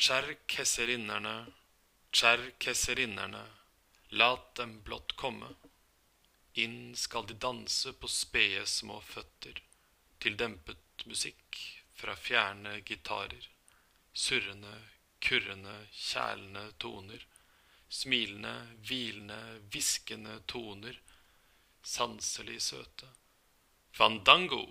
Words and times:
Kjerkesserinnerne, 0.00 1.46
tsjerkeserinnerne, 2.10 3.42
lat 4.08 4.54
dem 4.56 4.78
blott 4.82 5.12
komme. 5.16 5.50
Inn 6.54 6.94
skal 6.96 7.26
de 7.28 7.36
danse 7.36 7.92
på 7.92 8.08
spede 8.08 8.62
små 8.66 8.96
føtter, 9.04 9.60
til 10.24 10.38
dempet 10.40 11.04
musikk 11.04 11.60
fra 12.00 12.16
fjerne 12.16 12.78
gitarer, 12.80 13.44
surrende, 14.14 14.72
kurrende, 15.20 15.76
kjælende 15.92 16.64
toner, 16.80 17.28
smilende, 18.00 18.56
hvilende, 18.88 19.42
hviskende 19.68 20.40
toner, 20.48 20.96
sanselig 21.82 22.62
søte. 22.70 23.12
Fandango! 23.92 24.64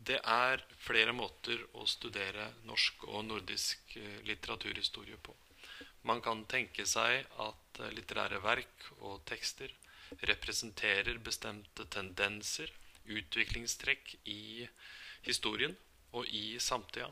Det 0.00 0.16
er 0.24 0.62
flere 0.80 1.12
måter 1.12 1.60
å 1.76 1.84
studere 1.88 2.46
norsk 2.64 3.04
og 3.10 3.24
nordisk 3.26 3.96
eh, 4.00 4.20
litteraturhistorie 4.24 5.18
på. 5.20 5.34
Man 6.08 6.22
kan 6.24 6.46
tenke 6.48 6.86
seg 6.88 7.26
at 7.44 7.80
eh, 7.82 7.92
litterære 7.92 8.40
verk 8.40 8.86
og 9.00 9.20
tekster 9.28 9.74
representerer 10.30 11.20
bestemte 11.22 11.84
tendenser, 11.92 12.72
utviklingstrekk 13.10 14.14
i 14.24 14.66
historien 15.26 15.76
og 16.16 16.26
i 16.32 16.58
samtida. 16.60 17.10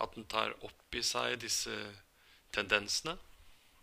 At 0.00 0.16
den 0.16 0.26
tar 0.32 0.56
opp 0.64 0.96
i 0.96 1.04
seg 1.04 1.36
disse 1.44 1.76
tendensene 2.54 3.18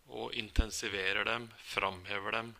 og 0.10 0.34
intensiverer 0.34 1.28
dem, 1.30 1.50
framhever 1.76 2.40
dem 2.40 2.56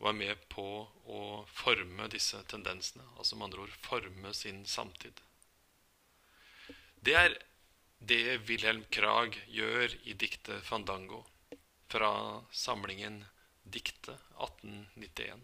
og 0.00 0.08
er 0.08 0.16
med 0.16 0.44
på 0.48 0.64
å 1.12 1.44
forme 1.52 2.08
disse 2.12 2.40
tendensene. 2.48 3.04
Altså 3.18 3.36
med 3.36 3.50
andre 3.50 3.60
ord 3.66 3.74
forme 3.84 4.32
sin 4.36 4.64
samtid. 4.66 5.20
Det 7.04 7.14
er 7.16 7.36
det 8.00 8.40
Wilhelm 8.48 8.84
Krag 8.92 9.36
gjør 9.52 9.92
i 10.08 10.12
diktet 10.16 10.64
'Fandango' 10.64 11.26
fra 11.92 12.40
samlingen 12.52 13.24
Dikte 13.64 14.16
1891. 14.40 15.40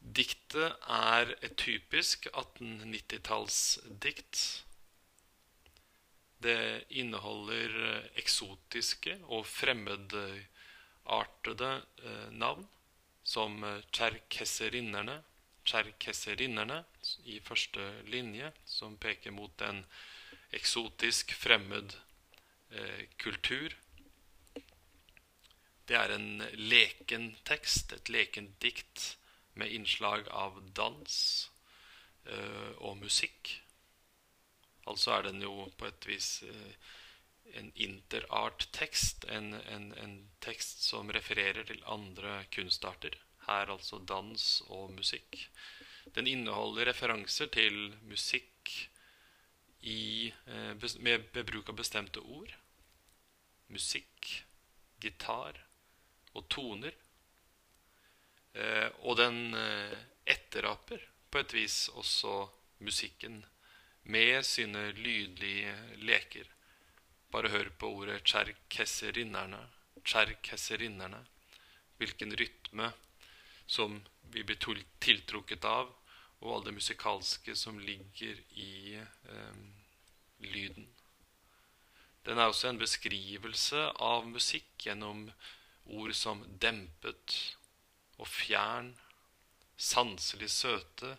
Diktet 0.00 0.76
er 0.86 1.34
et 1.42 1.56
typisk 1.58 2.26
1890-tallsdikt. 2.30 4.64
Det 6.40 6.84
inneholder 7.02 8.06
eksotiske 8.22 9.18
og 9.26 9.46
fremmedartede 9.46 10.46
eh, 11.06 12.30
navn, 12.30 12.66
som 13.22 13.62
tsjerkesserinnerne, 13.92 15.22
tsjerkesserinnerne 15.64 16.84
i 17.24 17.40
første 17.40 18.02
linje, 18.10 18.52
som 18.64 18.96
peker 18.96 19.30
mot 19.30 19.62
en 19.62 19.84
eksotisk, 20.56 21.34
fremmed 21.34 21.94
eh, 22.70 23.06
kultur. 23.16 23.76
Det 25.86 25.96
er 25.98 26.14
en 26.14 26.42
leken 26.54 27.32
tekst, 27.44 27.92
et 27.92 28.08
lekent 28.08 28.54
dikt 28.62 29.16
med 29.58 29.72
innslag 29.74 30.28
av 30.30 30.60
dans 30.74 31.16
eh, 32.26 32.72
og 32.78 33.00
musikk. 33.02 33.56
Altså 34.86 35.16
er 35.16 35.28
den 35.28 35.42
jo 35.42 35.68
på 35.78 35.88
et 35.90 36.06
vis 36.08 36.30
eh, 36.46 36.90
en 37.58 37.72
interart-tekst, 37.74 39.24
en, 39.28 39.54
en, 39.54 39.90
en 39.98 40.14
tekst 40.44 40.84
som 40.86 41.10
refererer 41.12 41.66
til 41.68 41.82
andre 41.86 42.44
kunstarter 42.54 43.16
her 43.46 43.72
altså 43.72 43.98
dans 44.06 44.46
og 44.68 44.92
musikk. 44.94 45.38
Den 46.14 46.26
inneholder 46.26 46.90
referanser 46.90 47.50
til 47.52 47.94
musikk 48.08 48.72
i, 49.80 50.32
eh, 50.46 50.74
med, 50.98 51.28
med 51.32 51.46
bruk 51.46 51.68
av 51.68 51.78
bestemte 51.78 52.20
ord. 52.20 52.52
Musikk, 53.70 54.44
gitar 55.00 55.60
og 56.34 56.48
toner. 56.52 56.94
Eh, 58.54 58.88
og 59.06 59.16
den 59.20 59.54
eh, 59.54 59.98
etteraper 60.26 61.06
på 61.30 61.42
et 61.42 61.54
vis 61.54 61.84
også 61.94 62.48
musikken 62.82 63.44
med 64.10 64.42
sine 64.46 64.90
lydlige 64.96 65.74
leker. 66.02 66.48
Bare 67.30 67.48
hør 67.48 67.70
på 67.78 67.92
ordet 68.00 68.24
'tsjerkesserinnerne'. 68.24 69.66
Tsjerkesserinnerne. 70.04 71.26
Hvilken 71.98 72.36
rytme 72.36 72.92
som 73.66 74.00
vi 74.22 74.42
blir 74.42 74.58
tiltrukket 75.00 75.64
av, 75.64 75.92
og 76.40 76.54
all 76.54 76.64
det 76.64 76.74
musikalske 76.74 77.54
som 77.56 77.78
ligger 77.78 78.40
i 78.56 78.96
eh, 78.96 79.60
lyden. 80.38 80.88
Den 82.24 82.38
er 82.38 82.50
også 82.50 82.70
en 82.70 82.80
beskrivelse 82.80 83.84
av 84.00 84.26
musikk 84.28 84.86
gjennom 84.86 85.28
ord 85.84 86.14
som 86.16 86.42
dempet 86.62 87.36
og 88.20 88.28
fjern, 88.28 88.94
sanselig 89.76 90.50
søte, 90.52 91.14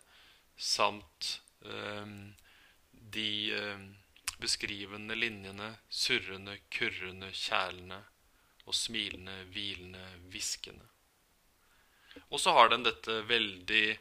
samt 0.58 1.38
eh, 1.66 2.14
de 3.16 3.32
eh, 3.58 3.88
beskrivende 4.42 5.16
linjene 5.16 5.78
surrende, 5.90 6.58
kurrende, 6.74 7.32
kjælende 7.34 8.04
og 8.66 8.76
smilende, 8.76 9.44
hvilende, 9.54 10.06
hviskende. 10.32 10.86
Og 12.30 12.40
så 12.40 12.52
har 12.56 12.70
den 12.72 12.84
dette 12.86 13.28
veldig 13.28 13.88
eh, 13.92 13.98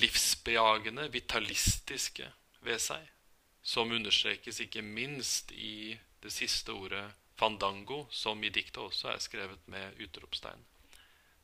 livsbejagende, 0.00 1.12
vitalistiske 1.12 2.32
ved 2.66 2.78
seg, 2.82 3.08
som 3.62 3.92
understrekes 3.92 4.60
ikke 4.62 4.82
minst 4.82 5.52
i 5.52 5.98
det 6.22 6.32
siste 6.32 6.72
ordet 6.72 7.12
fandango, 7.38 8.06
som 8.10 8.44
i 8.44 8.48
diktet 8.48 8.82
også 8.82 9.08
er 9.12 9.18
skrevet 9.22 9.68
med 9.70 9.92
utropstegn. 10.02 10.64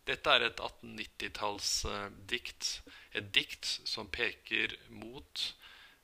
Dette 0.07 0.31
er 0.31 0.41
et 0.49 0.59
1890-tallsdikt. 0.59 2.83
Et 3.15 3.35
dikt 3.35 3.81
som 3.87 4.09
peker 4.11 4.77
mot 4.91 5.47
eh, 5.47 5.53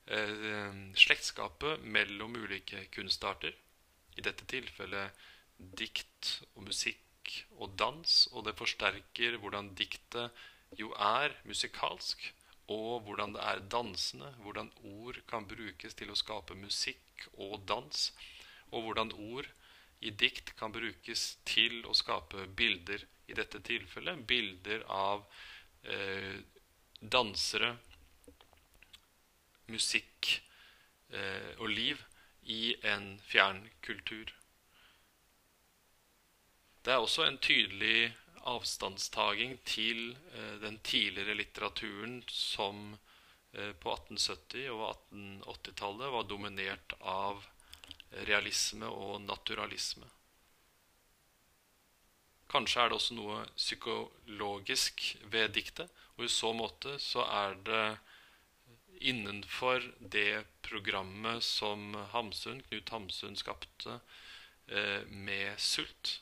slektskapet 0.09 1.83
mellom 1.85 2.33
ulike 2.39 2.87
kunstarter. 2.93 3.53
I 4.17 4.23
dette 4.25 4.47
tilfellet 4.49 5.13
dikt 5.59 6.39
og 6.55 6.65
musikk 6.65 7.35
og 7.59 7.75
dans, 7.77 8.15
og 8.33 8.47
det 8.47 8.55
forsterker 8.57 9.37
hvordan 9.37 9.73
diktet 9.77 10.33
jo 10.79 10.91
er 10.93 11.35
musikalsk, 11.45 12.23
og 12.69 13.05
hvordan 13.05 13.33
det 13.33 13.43
er 13.43 13.63
dansende, 13.73 14.31
hvordan 14.43 14.69
ord 14.85 15.17
kan 15.29 15.47
brukes 15.49 15.95
til 15.97 16.11
å 16.13 16.17
skape 16.17 16.57
musikk 16.57 17.25
og 17.33 17.63
dans, 17.69 18.09
og 18.69 18.85
hvordan 18.85 19.13
ord 19.33 19.49
i 20.05 20.11
dikt 20.15 20.53
kan 20.59 20.71
brukes 20.71 21.37
til 21.49 21.81
å 21.89 21.95
skape 21.97 22.45
bilder, 22.55 23.03
i 23.29 23.35
dette 23.37 23.59
tilfellet 23.61 24.23
bilder 24.25 24.85
av 24.89 25.25
eh, 25.85 26.39
dansere, 27.01 27.75
musikk 29.71 30.31
eh, 31.09 31.51
og 31.57 31.69
liv 31.69 32.01
i 32.49 32.75
en 32.87 33.19
fjern 33.29 33.63
kultur. 33.85 34.33
Det 36.83 36.93
er 36.93 37.03
også 37.03 37.25
en 37.27 37.37
tydelig 37.43 38.09
avstandstaging 38.49 39.57
til 39.67 40.15
eh, 40.33 40.55
den 40.63 40.79
tidligere 40.79 41.37
litteraturen 41.37 42.21
som 42.27 42.97
eh, 43.53 43.73
på 43.73 43.95
1870- 43.95 44.69
og 44.73 44.85
1880-tallet 45.13 46.15
var 46.15 46.29
dominert 46.29 46.95
av 47.01 47.43
realisme 48.25 48.89
og 48.89 49.19
naturalisme. 49.21 50.07
Kanskje 52.49 52.81
er 52.81 52.89
det 52.89 52.97
også 52.97 53.13
noe 53.13 53.43
psykologisk 53.53 55.03
ved 55.29 55.51
diktet, 55.53 55.91
og 56.17 56.25
i 56.25 56.31
så 56.33 56.49
måte 56.57 56.95
så 57.01 57.21
er 57.29 57.59
det 57.67 57.83
innenfor 58.99 59.93
det 59.99 60.43
programmet 60.61 61.43
som 61.43 61.93
Hamsun, 61.93 62.61
Knut 62.61 62.89
Hamsun 62.89 63.35
skapte 63.35 63.99
eh, 64.67 65.05
med 65.07 65.59
sult 65.59 66.19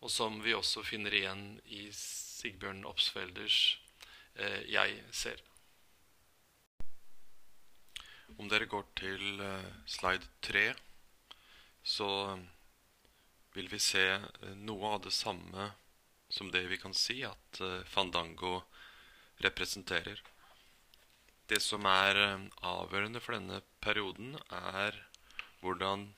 og 0.00 0.08
som 0.10 0.38
vi 0.40 0.54
også 0.56 0.82
finner 0.84 1.12
igjen 1.12 1.44
i 1.68 1.90
Sigbjørn 1.92 2.86
Opsfelders 2.88 3.78
eh, 4.34 4.62
'Jeg 4.64 5.02
ser'. 5.12 5.42
Om 8.38 8.48
dere 8.48 8.64
går 8.64 8.86
til 8.96 9.42
eh, 9.44 9.68
slide 9.84 10.24
3, 10.40 10.64
så 11.84 12.08
vil 13.52 13.68
vi 13.68 13.78
se 13.78 14.06
noe 14.56 14.94
av 14.94 15.04
det 15.04 15.12
samme 15.12 15.72
som 16.32 16.48
det 16.50 16.64
vi 16.70 16.78
kan 16.80 16.94
si 16.94 17.20
at 17.26 17.60
Fandango 17.90 18.62
representerer. 19.42 20.22
Det 21.50 21.58
som 21.62 21.86
er 21.90 22.18
eh, 22.22 22.42
avgjørende 22.70 23.20
for 23.22 23.34
denne 23.34 23.58
perioden, 23.82 24.36
er 24.54 24.94
hvordan 25.60 26.14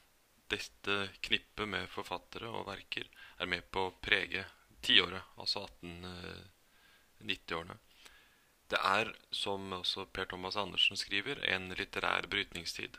dette 0.53 0.97
knippet 1.25 1.69
med 1.73 1.89
forfattere 1.89 2.49
og 2.53 2.67
verker 2.69 3.09
er 3.41 3.49
med 3.49 3.63
på 3.73 3.87
å 3.87 3.95
prege 4.05 4.45
tiåret, 4.85 5.23
altså 5.41 5.65
1890-årene. 5.81 7.77
Det 8.73 8.81
er, 8.89 9.07
som 9.33 9.73
også 9.79 10.01
Per 10.13 10.27
Thomas 10.29 10.57
Andersen 10.61 10.97
skriver, 11.01 11.37
en 11.55 11.65
litterær 11.79 12.25
brytningstid. 12.33 12.93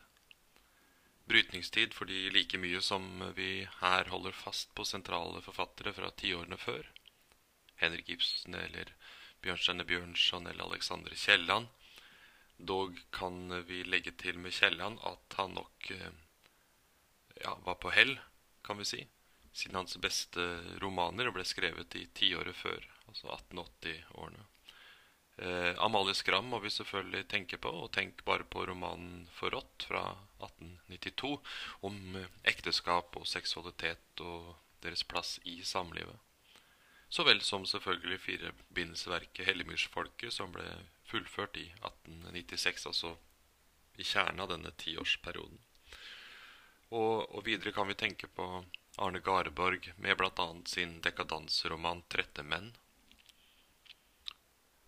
Brytningstid 1.30 1.90
fordi 1.94 2.30
like 2.34 2.58
mye 2.62 2.82
som 2.82 3.04
vi 3.38 3.68
her 3.80 4.10
holder 4.10 4.34
fast 4.38 4.74
på 4.78 4.84
sentrale 4.90 5.42
forfattere 5.46 5.94
fra 5.96 6.10
tiårene 6.24 6.58
før, 6.58 6.84
Henrik 7.82 8.08
Ibsen 8.18 8.54
eller 8.58 8.86
Bjørnstjerne 9.44 9.86
Bjørnson 9.88 10.48
eller 10.50 10.64
Alexander 10.66 11.14
Kielland, 11.18 11.68
dog 12.58 13.00
kan 13.12 13.66
vi 13.68 13.84
legge 13.84 14.14
til 14.20 14.40
med 14.40 14.54
Kielland 14.56 15.02
at 15.08 15.38
han 15.38 15.56
nok 15.58 15.92
eh, 15.92 16.14
ja, 17.42 17.58
var 17.66 17.76
på 17.82 17.92
hell, 17.92 18.18
kan 18.64 18.78
vi 18.80 18.88
si, 18.88 19.02
siden 19.54 19.82
hans 19.82 19.98
beste 20.02 20.48
romaner 20.82 21.32
ble 21.34 21.46
skrevet 21.46 21.96
i 22.00 22.08
tiåret 22.16 22.56
før, 22.56 22.90
altså 23.10 23.34
1880-årene. 23.36 24.48
Eh, 25.38 25.74
Amalie 25.82 26.14
Skram 26.14 26.46
må 26.46 26.60
vi 26.62 26.70
selvfølgelig 26.70 27.26
tenke 27.30 27.58
på, 27.58 27.72
og 27.84 27.92
tenk 27.96 28.22
bare 28.26 28.46
på 28.46 28.66
romanen 28.70 29.28
'Forrådt' 29.34 29.88
fra 29.90 30.04
1892 30.46 31.40
om 31.82 32.16
eh, 32.20 32.30
ekteskap 32.54 33.18
og 33.18 33.26
seksualitet 33.28 34.22
og 34.22 34.54
deres 34.86 35.04
plass 35.04 35.40
i 35.44 35.62
samlivet. 35.66 36.20
Så 37.14 37.26
vel 37.28 37.42
som 37.46 37.66
selvfølgelig 37.70 38.20
firebindelseverket 38.20 39.46
'Hellemyrsfolket', 39.46 40.34
som 40.34 40.52
ble 40.56 40.66
fullført 41.06 41.58
i 41.62 41.68
1896, 41.78 42.88
altså 42.90 43.12
i 44.02 44.04
kjernen 44.04 44.42
av 44.42 44.50
denne 44.50 44.72
tiårsperioden. 44.82 45.60
Og, 46.90 47.36
og 47.36 47.46
videre 47.46 47.74
kan 47.76 47.88
vi 47.88 48.00
tenke 48.00 48.28
på 48.28 48.48
Arne 48.98 49.22
Garborg 49.22 49.92
med 49.98 50.18
bl.a. 50.18 50.48
sin 50.66 51.02
dekadansroman 51.06 52.02
'Trette 52.10 52.44
menn', 52.44 52.74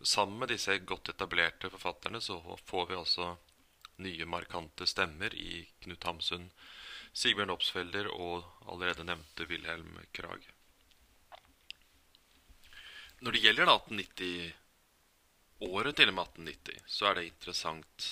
Sammen 0.06 0.40
med 0.40 0.52
disse 0.52 0.78
godt 0.78 1.10
etablerte 1.10 1.70
forfatterne 1.74 2.20
så 2.22 2.36
får 2.66 2.86
vi 2.90 2.96
altså 2.96 3.30
nye, 4.06 4.26
markante 4.26 4.86
stemmer 4.86 5.34
i 5.34 5.64
Knut 5.82 6.04
Hamsun, 6.04 6.52
Sigbjørn 7.14 7.54
Opsfelder 7.56 8.12
og 8.12 8.44
allerede 8.68 9.08
nevnte 9.08 9.48
Wilhelm 9.50 9.98
Krag. 10.14 10.55
Når 13.24 13.36
det 13.36 13.44
gjelder 13.46 13.72
1890, 13.72 14.54
året 15.70 15.96
til 15.96 16.12
og 16.12 16.18
med 16.18 16.32
1890, 16.36 16.82
så 16.88 17.10
er 17.10 17.20
det 17.20 17.28
interessant 17.30 18.10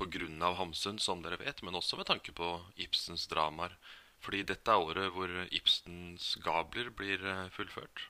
pga. 0.00 0.52
Hamsun, 0.56 0.98
som 0.98 1.20
dere 1.22 1.36
vet, 1.40 1.60
men 1.62 1.76
også 1.76 1.98
med 2.00 2.08
tanke 2.08 2.32
på 2.32 2.54
Ibsens 2.80 3.26
dramaer. 3.28 3.76
Fordi 4.20 4.42
dette 4.48 4.72
er 4.72 4.80
året 4.80 5.12
hvor 5.12 5.28
Ibsens 5.50 6.34
gabler 6.44 6.88
blir 6.92 7.20
eh, 7.24 7.48
fullført 7.52 8.08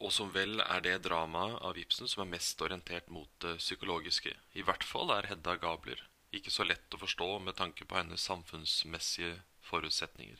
og 0.00 0.12
som 0.16 0.30
vel 0.32 0.62
er 0.64 0.80
det 0.84 1.02
dramaet 1.04 1.58
av 1.66 1.78
Ibsen 1.78 2.08
som 2.08 2.24
er 2.24 2.32
mest 2.32 2.60
orientert 2.64 3.10
mot 3.12 3.28
det 3.44 3.58
psykologiske. 3.60 4.32
I 4.56 4.64
hvert 4.64 4.84
fall 4.86 5.12
er 5.12 5.28
Hedda 5.28 5.58
Gabler 5.60 6.00
ikke 6.32 6.52
så 6.54 6.64
lett 6.64 6.94
å 6.94 7.00
forstå 7.00 7.28
med 7.44 7.58
tanke 7.58 7.84
på 7.84 7.98
hennes 7.98 8.24
samfunnsmessige 8.24 9.34
forutsetninger. 9.66 10.38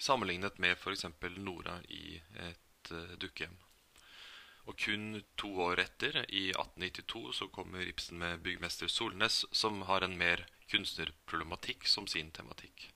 Sammenlignet 0.00 0.58
med 0.58 0.78
f.eks. 0.78 1.04
Nora 1.36 1.80
i 1.92 2.20
et 2.40 2.92
uh, 2.92 3.16
dukkehjem. 3.20 3.58
Og 4.68 4.78
kun 4.80 5.22
to 5.40 5.50
år 5.64 5.80
etter, 5.82 6.22
i 6.28 6.50
1892, 6.52 7.32
så 7.36 7.48
kommer 7.52 7.84
Ibsen 7.84 8.20
med 8.22 8.40
'Byggmester 8.40 8.88
Solnes', 8.88 9.44
som 9.52 9.82
har 9.82 10.00
en 10.06 10.16
mer 10.16 10.46
kunstnerproblematikk 10.70 11.86
som 11.88 12.06
sin 12.06 12.30
tematikk. 12.30 12.86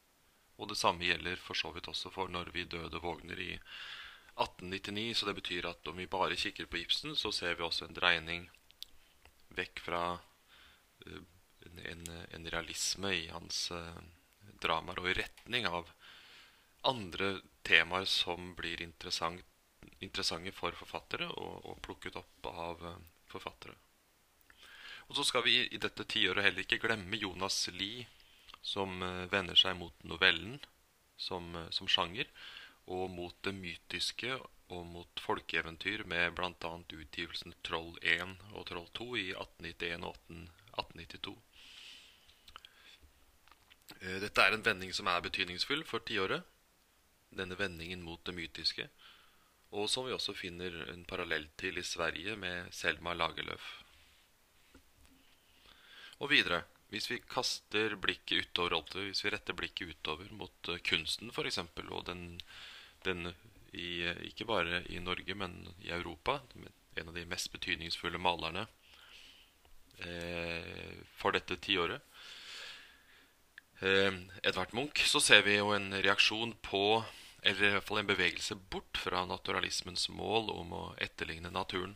Og 0.57 0.71
det 0.71 0.79
samme 0.79 1.05
gjelder 1.05 1.37
for 1.37 1.59
så 1.59 1.73
vidt 1.75 1.89
også 1.93 2.13
for 2.15 2.29
'Når 2.29 2.53
vi 2.55 2.65
døde 2.65 3.01
vågner' 3.01 3.41
i 3.41 3.59
1899, 4.37 5.15
så 5.15 5.27
det 5.27 5.35
betyr 5.35 5.67
at 5.67 5.89
om 5.89 5.97
vi 5.97 6.07
bare 6.07 6.37
kikker 6.37 6.67
på 6.67 6.77
Ibsen, 6.77 7.17
så 7.17 7.33
ser 7.33 7.55
vi 7.55 7.63
også 7.63 7.85
en 7.85 7.95
dreining 7.95 8.51
vekk 9.51 9.81
fra 9.81 10.19
uh, 11.07 11.23
en, 11.85 12.07
en, 12.31 12.51
realisme 12.51 13.13
i 13.15 13.27
hans 13.29 13.71
uh, 13.71 14.01
dramaer, 14.63 14.99
og 14.99 15.11
i 15.11 15.19
retning 15.21 15.67
av 15.67 15.91
andre 16.91 17.39
temaer 17.67 18.07
som 18.09 18.53
blir 18.59 18.83
interessant, 18.83 19.41
interessante 20.01 20.53
for 20.53 20.77
forfattere, 20.77 21.29
og, 21.29 21.65
og 21.65 21.81
plukket 21.85 22.19
opp 22.21 22.51
av 22.51 22.85
uh, 22.85 22.99
forfattere. 23.31 23.77
Og 25.09 25.19
så 25.19 25.25
skal 25.29 25.45
vi 25.45 25.59
i 25.67 25.81
dette 25.81 26.07
tiåret 26.09 26.47
heller 26.47 26.65
ikke 26.65 26.81
glemme 26.81 27.21
Jonas 27.21 27.67
Lie, 27.73 28.07
som 28.65 29.03
vender 29.29 29.59
seg 29.61 29.77
mot 29.77 30.07
novellen 30.09 30.57
som, 31.21 31.51
som 31.71 31.89
sjanger 31.89 32.31
og 32.93 33.11
mot 33.11 33.37
det 33.45 33.55
mytiske 33.57 34.37
og 34.75 34.87
mot 34.89 35.21
folkeeventyr 35.21 36.05
med 36.09 36.35
bl.a. 36.37 36.73
utgivelsen 37.01 37.55
Troll 37.65 37.97
1 38.01 38.37
og 38.53 38.67
Troll 38.69 38.89
2 38.99 39.09
i 39.21 39.27
1891 39.33 40.07
og 40.09 40.17
1892. 40.17 41.35
Eh, 44.01 44.19
dette 44.25 44.45
er 44.45 44.57
en 44.57 44.67
vending 44.67 44.93
som 44.97 45.09
er 45.09 45.25
betydningsfull 45.25 45.85
for 45.89 46.05
tiåret. 46.05 46.45
Denne 47.35 47.59
vendingen 47.59 48.03
mot 48.03 48.23
det 48.27 48.35
mytiske. 48.37 48.89
Og 49.75 49.89
som 49.91 50.07
vi 50.07 50.15
også 50.15 50.37
finner 50.39 50.77
en 50.93 51.03
parallell 51.09 51.49
til 51.59 51.81
i 51.81 51.87
Sverige 51.87 52.37
med 52.39 52.71
Selma 52.73 53.15
Lagerlöf. 53.15 53.65
Og 56.23 56.31
videre. 56.31 56.63
Hvis 56.93 57.09
vi 57.11 57.19
kaster 57.19 57.97
blikket 57.99 58.53
utover, 58.55 58.79
hvis 59.09 59.25
vi 59.25 59.33
retter 59.35 59.57
blikket 59.59 59.97
utover 59.97 60.31
mot 60.31 60.71
eh, 60.71 60.79
kunsten 60.85 61.33
f.eks., 61.35 61.59
og 61.91 62.07
den 62.07 62.39
den 63.05 63.29
i, 63.75 64.05
ikke 64.29 64.47
bare 64.49 64.83
i 64.93 65.01
Norge, 65.03 65.35
men 65.35 65.57
i 65.85 65.91
Europa. 65.95 66.41
En 66.97 67.11
av 67.11 67.17
de 67.17 67.27
mest 67.29 67.51
betydningsfulle 67.53 68.21
malerne 68.23 68.67
eh, 69.99 71.03
for 71.19 71.35
dette 71.35 71.59
tiåret. 71.63 72.03
Eh, 73.83 74.15
Edvard 74.47 74.75
Munch, 74.77 75.05
så 75.11 75.21
ser 75.21 75.45
vi 75.47 75.59
jo 75.59 75.73
en 75.75 75.91
reaksjon 75.95 76.55
på 76.63 77.03
Eller 77.45 77.69
i 77.69 77.73
hvert 77.75 77.85
fall 77.85 78.01
en 78.01 78.09
bevegelse 78.09 78.57
bort 78.73 78.97
fra 78.97 79.27
naturalismens 79.29 80.09
mål 80.09 80.49
om 80.55 80.73
å 80.73 80.85
etterligne 81.05 81.51
naturen. 81.53 81.93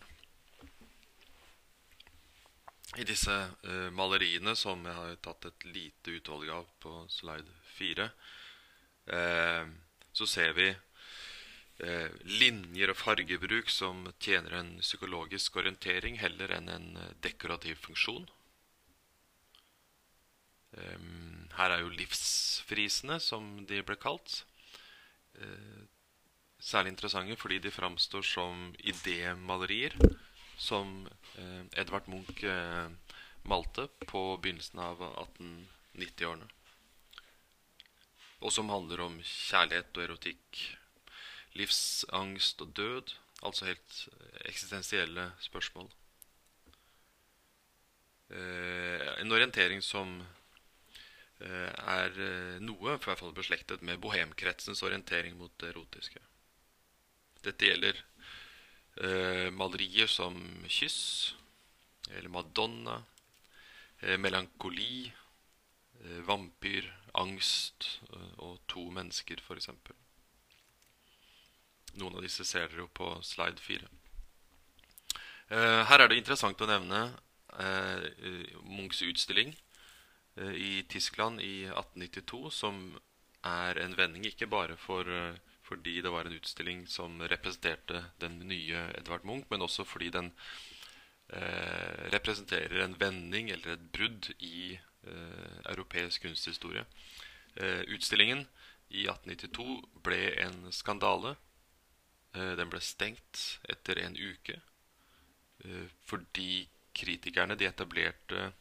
I 2.96 3.04
disse 3.08 3.32
uh, 3.32 3.88
maleriene, 3.92 4.52
som 4.56 4.84
jeg 4.84 4.96
har 4.96 5.16
tatt 5.24 5.48
et 5.48 5.64
lite 5.68 6.18
utvalg 6.18 6.52
av 6.52 6.68
på 6.84 6.92
slide 7.12 7.56
4, 7.78 8.08
uh, 9.12 9.64
så 10.12 10.28
ser 10.28 10.52
vi 10.56 10.68
uh, 10.72 12.08
linjer 12.24 12.92
og 12.92 13.00
fargebruk 13.00 13.72
som 13.72 14.08
tjener 14.20 14.56
en 14.60 14.74
psykologisk 14.80 15.60
orientering 15.60 16.20
heller 16.20 16.52
enn 16.58 16.68
en 16.72 16.90
eh, 16.96 17.14
dekorativ 17.24 17.80
funksjon. 17.84 18.28
Um, 20.76 21.48
her 21.56 21.72
er 21.72 21.84
jo 21.84 21.92
livsfrisene, 21.92 23.20
som 23.20 23.66
de 23.68 23.80
ble 23.84 23.96
kalt. 24.00 24.42
Eh, 25.34 25.82
særlig 26.58 26.94
interessante 26.94 27.36
fordi 27.36 27.58
de 27.58 27.70
framstår 27.70 28.22
som 28.22 28.74
idémalerier 28.78 29.94
som 30.58 31.08
eh, 31.38 31.64
Edvard 31.80 32.08
Munch 32.08 32.44
eh, 32.44 32.88
malte 33.44 33.88
på 34.06 34.22
begynnelsen 34.42 34.80
av 34.82 35.02
1890-årene. 35.02 36.48
Og 38.40 38.52
som 38.54 38.70
handler 38.70 39.02
om 39.02 39.20
kjærlighet 39.22 39.96
og 39.96 40.04
erotikk 40.04 40.64
livsangst 41.58 42.60
og 42.62 42.74
død, 42.76 43.14
altså 43.42 43.66
helt 43.66 43.96
eksistensielle 44.46 45.30
spørsmål. 45.42 45.88
En 48.28 49.32
orientering 49.32 49.80
som 49.82 50.20
er 51.38 52.18
eh, 52.18 52.56
noe, 52.64 52.96
for 52.98 53.12
hvert 53.12 53.22
fall 53.22 53.36
beslektet 53.36 53.84
med 53.86 54.00
bohemkretsens 54.02 54.82
orientering 54.86 55.36
mot 55.38 55.52
det 55.60 55.72
erotiske. 55.72 56.20
Dette 57.44 57.68
gjelder 57.68 58.00
eh, 59.02 59.48
malerier 59.54 60.10
som 60.10 60.38
kyss, 60.66 61.34
eller 62.10 62.32
Madonna, 62.32 63.02
eh, 64.00 64.18
melankoli, 64.18 65.12
eh, 66.02 66.20
vampyr, 66.26 66.90
angst 67.18 67.86
og 68.44 68.58
to 68.70 68.84
mennesker, 68.94 69.40
f.eks. 69.42 69.70
Noen 71.98 72.18
av 72.18 72.22
disse 72.22 72.44
ser 72.46 72.68
dere 72.68 72.84
jo 72.84 72.90
på 72.94 73.08
slide 73.26 73.62
4. 73.64 73.88
Eh, 75.48 75.82
her 75.88 76.02
er 76.02 76.10
det 76.10 76.18
interessant 76.20 76.60
å 76.60 76.68
nevne 76.68 77.06
eh, 77.56 78.04
Munchs 78.68 79.00
utstilling 79.06 79.54
eh, 79.54 79.67
i 80.54 80.82
Tyskland 80.88 81.40
i 81.40 81.66
1892, 81.66 82.50
som 82.54 82.98
er 83.46 83.80
en 83.82 83.96
vending 83.98 84.26
ikke 84.28 84.46
bare 84.50 84.76
for, 84.78 85.08
fordi 85.66 86.00
det 86.04 86.12
var 86.12 86.28
en 86.28 86.36
utstilling 86.36 86.84
som 86.90 87.20
representerte 87.30 88.04
den 88.20 88.38
nye 88.48 88.84
Edvard 88.98 89.24
Munch, 89.24 89.46
men 89.50 89.62
også 89.62 89.84
fordi 89.84 90.10
den 90.14 90.30
eh, 91.32 92.08
representerer 92.14 92.84
en 92.84 92.96
vending 93.00 93.50
eller 93.50 93.74
et 93.74 93.90
brudd 93.94 94.30
i 94.38 94.78
eh, 94.78 95.58
europeisk 95.72 96.22
kunsthistorie. 96.26 96.84
Eh, 97.56 97.82
utstillingen 97.94 98.46
i 98.88 99.08
1892 99.10 99.82
ble 100.06 100.22
en 100.46 100.72
skandale 100.72 101.36
Eh, 102.36 102.54
den 102.60 102.70
ble 102.70 102.80
stengt 102.84 103.58
etter 103.68 104.02
en 104.04 104.16
uke. 104.16 104.60
fordi 106.06 106.68
kritikerne, 106.94 107.56
de 107.58 107.66
etablerte 107.66 108.52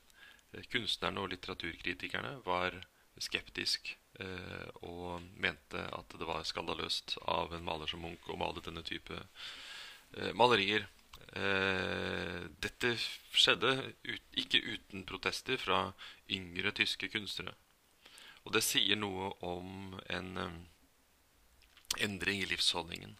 kunstnerne 0.72 1.24
og 1.24 1.32
litteraturkritikerne, 1.34 2.38
var 2.46 2.76
skeptisk 3.22 3.96
og 4.86 5.22
mente 5.38 5.82
at 5.94 6.14
det 6.18 6.26
var 6.26 6.46
skandaløst 6.46 7.20
av 7.30 7.52
en 7.54 7.66
maler 7.66 7.90
som 7.90 8.02
Munch 8.02 8.30
å 8.34 8.38
male 8.38 8.64
denne 8.66 8.82
type 8.86 9.18
malerier. 10.38 10.88
Dette 12.66 12.96
skjedde 12.98 13.76
ikke 14.42 14.64
uten 14.64 15.06
protester 15.06 15.62
fra 15.62 15.84
yngre 16.34 16.74
tyske 16.78 17.12
kunstnere. 17.14 17.54
Og 18.46 18.56
det 18.58 18.66
sier 18.66 18.98
noe 18.98 19.30
om 19.46 20.00
en 20.10 20.34
endring 22.00 22.42
i 22.42 22.50
livsholdningen. 22.50 23.18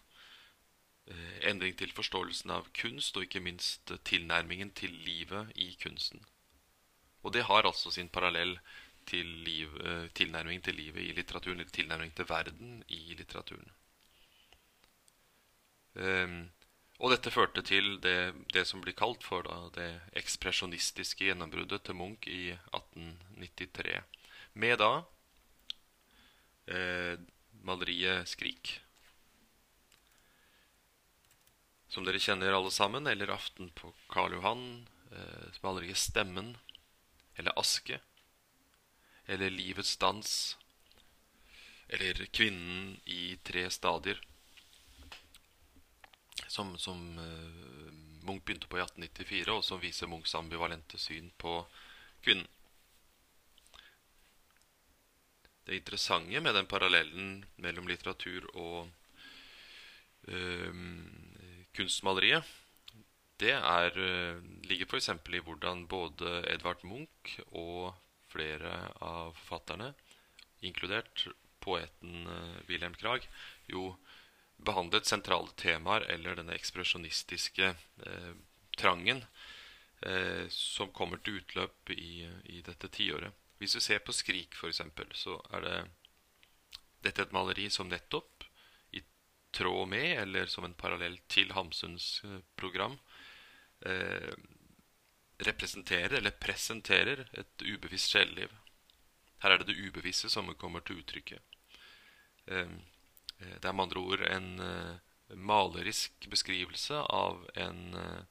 Eh, 1.08 1.50
endring 1.50 1.76
til 1.76 1.92
forståelsen 1.96 2.52
av 2.52 2.68
kunst, 2.76 3.16
og 3.16 3.24
ikke 3.24 3.40
minst 3.40 3.92
tilnærmingen 4.04 4.70
til 4.76 4.92
livet 5.06 5.52
i 5.56 5.70
kunsten. 5.80 6.24
Og 7.22 7.34
det 7.34 7.46
har 7.48 7.66
altså 7.66 7.90
sin 7.90 8.08
parallell 8.08 8.58
til 9.08 9.26
liv, 9.46 9.74
eh, 9.80 10.06
tilnærming 10.14 10.62
til 10.64 10.76
livet 10.76 11.02
i 11.02 11.12
litteraturen, 11.16 11.60
eller 11.60 11.72
tilnærming 11.72 12.14
til 12.14 12.28
verden 12.28 12.82
i 12.88 13.14
litteraturen. 13.18 13.70
Um, 15.98 16.50
og 16.98 17.10
dette 17.10 17.30
førte 17.30 17.62
til 17.62 17.96
det, 18.02 18.34
det 18.54 18.64
som 18.66 18.82
blir 18.82 18.94
kalt 18.98 19.24
for 19.26 19.46
da, 19.46 19.56
det 19.74 19.88
ekspresjonistiske 20.18 21.28
gjennombruddet 21.28 21.84
til 21.86 21.96
Munch 21.98 22.26
i 22.30 22.50
1893. 22.74 24.02
Med 24.58 24.78
da 24.82 24.90
eh, 26.66 27.14
maleriet 27.62 28.26
'Skrik'. 28.26 28.78
Som 31.88 32.04
dere 32.04 32.20
kjenner 32.20 32.52
alle 32.52 32.70
sammen, 32.74 33.06
eller 33.06 33.30
'Aften 33.30 33.70
på 33.70 33.94
Karl 34.10 34.34
Johan', 34.34 34.86
eh, 35.12 35.62
maleriet 35.62 35.96
'Stemmen', 35.96 36.56
eller 37.38 37.52
'Aske', 37.56 38.00
eller 39.26 39.50
'Livets 39.50 39.96
dans', 39.96 40.56
eller 41.88 42.26
'Kvinnen 42.26 43.00
i 43.04 43.38
tre 43.42 43.70
stadier', 43.70 44.24
som, 46.48 46.78
som 46.78 47.18
uh, 47.18 47.92
Munch 48.24 48.44
begynte 48.44 48.66
på 48.66 48.78
i 48.78 48.82
1894, 48.82 49.52
og 49.52 49.64
som 49.64 49.80
viser 49.80 50.06
Munchs 50.06 50.34
ambivalente 50.34 50.98
syn 50.98 51.30
på 51.38 51.66
kvinnen. 52.22 52.48
det 55.68 55.76
interessante 55.76 56.40
med 56.40 56.54
den 56.54 56.66
parallellen 56.66 57.44
mellom 57.60 57.88
litteratur 57.90 58.46
og 58.56 58.88
uh, 60.32 60.78
kunstmaleriet, 61.76 62.44
det 63.40 63.54
er, 63.54 63.94
øh, 63.94 64.42
ligger 64.66 64.86
f.eks. 64.90 65.08
i 65.08 65.38
hvordan 65.38 65.86
både 65.86 66.42
Edvard 66.50 66.84
Munch 66.84 67.38
og 67.52 67.94
flere 68.28 68.92
av 69.00 69.34
forfatterne, 69.38 69.92
inkludert 70.62 71.28
poeten 71.60 72.26
øh, 72.26 72.68
Wilhelm 72.68 72.94
Krag, 72.94 73.28
jo 73.70 73.94
behandlet 74.58 75.06
sentrale 75.06 75.52
temaer 75.56 76.06
eller 76.10 76.38
denne 76.38 76.56
ekspresjonistiske 76.56 77.70
eh, 78.06 78.32
trangen 78.78 79.22
eh, 80.02 80.46
som 80.50 80.92
kommer 80.94 81.22
til 81.22 81.40
utløp 81.40 81.92
i, 81.94 82.26
i 82.44 82.62
dette 82.66 82.90
tiåret. 82.94 83.34
Hvis 83.58 83.74
du 83.74 83.80
ser 83.80 84.02
på 84.02 84.14
'Skrik', 84.14 84.54
f.eks., 84.54 84.82
så 85.18 85.38
er 85.50 85.64
det 85.66 85.78
dette 87.02 87.22
et 87.22 87.34
maleri 87.34 87.68
som 87.70 87.88
nettopp, 87.90 88.44
i 88.92 89.02
tråd 89.54 89.88
med, 89.88 90.18
eller 90.22 90.46
som 90.46 90.64
en 90.64 90.74
parallell 90.74 91.18
til 91.28 91.52
Hamsuns 91.54 92.22
eh, 92.24 92.40
program, 92.56 92.98
eh, 93.86 94.32
representerer 95.38 96.18
eller 96.18 96.30
presenterer 96.30 97.26
et 97.32 97.62
ubevisst 97.62 98.14
sjeleliv. 98.14 98.54
Her 99.42 99.54
er 99.54 99.62
det 99.62 99.70
det 99.70 99.82
ubevisste 99.86 100.30
som 100.30 100.50
kommer 100.58 100.80
til 100.80 101.02
uttrykket. 101.02 101.42
Eh, 102.46 102.72
eh 103.38 103.56
det 103.62 103.64
er 103.64 103.72
med 103.72 103.84
andre 103.88 104.00
ord 104.00 104.24
en 104.26 104.48
eh, 104.60 104.96
malerisk 105.34 106.30
beskrivelse 106.30 106.94
av 106.94 107.44
en, 107.54 107.94
eh, 107.94 108.22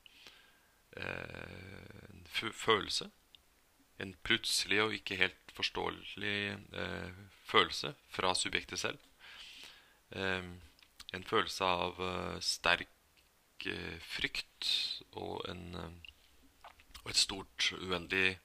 en 2.09 2.25
følelse 2.33 3.11
en 3.97 4.13
plutselig 4.25 4.81
og 4.83 4.95
ikke 4.97 5.17
helt 5.17 5.53
forståelig 5.57 6.37
eh, 6.53 7.21
følelse 7.49 7.93
fra 8.13 8.33
subjektet 8.37 8.79
selv. 8.79 8.99
Eh, 10.11 10.43
en 11.13 11.25
følelse 11.25 11.65
av 11.65 12.01
eh, 12.03 12.37
sterk 13.57 13.65
eh, 13.65 13.99
frykt 14.01 14.67
og, 15.15 15.45
en, 15.49 15.75
eh, 15.75 15.91
og, 17.03 17.09
et 17.09 17.15
stort, 17.15 17.73
uendelig 17.81 18.39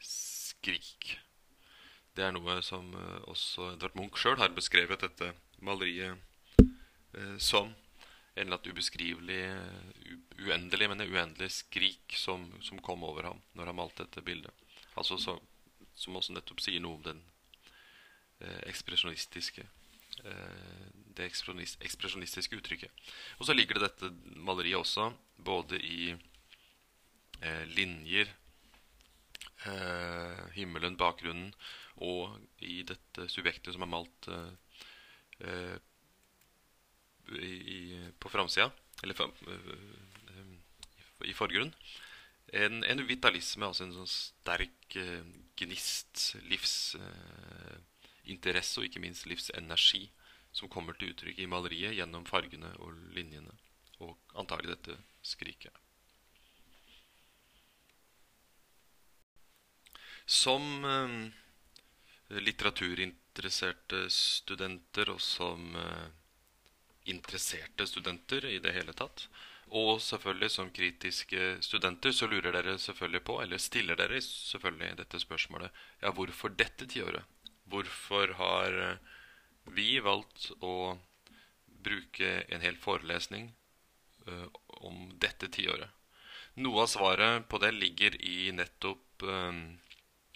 skrik. 0.00 1.18
Det 2.14 2.24
er 2.24 2.32
noe 2.32 2.60
som 2.62 2.94
eh, 2.94 3.24
også 3.28 3.74
Edvard 3.74 3.96
Munch 3.96 4.18
sjøl 4.18 4.38
har 4.38 4.54
beskrevet 4.54 5.00
dette 5.00 5.34
maleriet 5.60 6.18
som 7.38 7.68
en 7.70 8.42
eller 8.42 8.56
annen 8.56 8.72
ubeskrivelig, 8.74 9.44
uendelig, 10.42 10.88
men 10.90 11.04
uendelig 11.04 11.52
skrik 11.54 12.16
som, 12.18 12.48
som 12.60 12.80
kom 12.82 13.04
over 13.06 13.28
ham 13.28 13.42
når 13.54 13.70
han 13.70 13.76
malte 13.78 14.02
dette 14.02 14.24
bildet. 14.26 14.50
Altså 14.98 15.16
så, 15.16 15.36
som 15.94 16.16
også 16.18 16.34
nettopp 16.34 16.58
sier 16.60 16.82
noe 16.82 16.98
om 16.98 17.04
den 17.06 17.20
eh, 18.40 18.66
ekspresjonistiske 18.66 19.62
eh, 20.26 21.03
det 21.16 21.24
ekspresjonistiske 21.28 22.56
uttrykket. 22.58 22.92
Og 23.38 23.44
så 23.48 23.52
ligger 23.56 23.74
det 23.78 23.88
dette 23.88 24.06
maleriet 24.44 24.80
også 24.80 25.04
både 25.36 25.80
i 25.80 26.14
eh, 26.14 27.64
linjer, 27.74 28.26
eh, 29.66 30.42
himmelen, 30.58 30.98
bakgrunnen, 31.00 31.50
og 32.02 32.38
i 32.58 32.82
dette 32.86 33.28
subjektet 33.30 33.74
som 33.74 33.82
er 33.86 33.92
malt 33.92 34.28
eh, 34.30 35.76
i, 37.38 38.10
på 38.20 38.28
framsida, 38.32 38.70
eller 39.02 39.14
eh, 39.22 39.30
i 41.24 41.36
forgrunn 41.36 41.72
en, 42.54 42.84
en, 42.84 43.08
vitalisme, 43.08 43.66
altså 43.66 43.84
en 43.86 43.94
sånn 43.96 44.10
sterk 44.10 44.96
gnist, 45.58 46.36
livsinteresse 46.50 48.80
og 48.80 48.84
ikke 48.88 49.02
minst 49.02 49.26
livsenergi 49.30 50.04
som 50.54 50.70
kommer 50.70 50.96
til 50.98 51.12
uttrykk 51.12 51.40
i 51.42 51.48
maleriet 51.50 51.96
gjennom 51.98 52.26
fargene 52.28 52.70
og 52.80 52.94
linjene, 53.16 53.54
og 54.04 54.14
antagelig 54.38 54.76
dette 54.76 54.98
skriket. 55.26 55.74
Som 60.24 60.86
uh, 60.86 61.16
litteraturinteresserte 62.38 64.06
studenter 64.14 65.10
og 65.12 65.20
som 65.20 65.74
interesserte 67.04 67.84
studenter 67.86 68.46
i 68.48 68.60
det 68.64 68.72
hele 68.72 68.94
tatt, 68.96 69.26
og 69.74 69.98
selvfølgelig 70.02 70.50
som 70.52 70.70
kritiske 70.74 71.56
studenter 71.64 72.12
så 72.12 72.28
lurer 72.28 72.52
dere 72.52 72.76
selvfølgelig 72.78 73.24
på, 73.24 73.38
eller 73.42 73.62
stiller 73.62 73.98
dere 73.98 74.20
selvfølgelig 74.22 74.98
dette 75.00 75.20
spørsmålet 75.20 75.70
Ja, 76.02 76.12
hvorfor 76.12 76.52
dette 76.52 76.86
tiåret? 76.86 77.24
Hvorfor 77.64 78.34
har 78.38 78.78
eh, 78.84 79.12
vi 79.64 79.98
valgt 80.00 80.50
å 80.60 80.96
bruke 81.84 82.30
en 82.52 82.64
hel 82.64 82.76
forelesning 82.80 83.50
uh, 84.28 84.48
om 84.84 85.08
dette 85.20 85.48
tiåret? 85.52 85.90
Noe 86.60 86.84
av 86.84 86.90
svaret 86.92 87.48
på 87.50 87.58
det 87.62 87.72
ligger 87.74 88.16
i 88.22 88.52
nettopp 88.54 89.24
uh, 89.26 89.52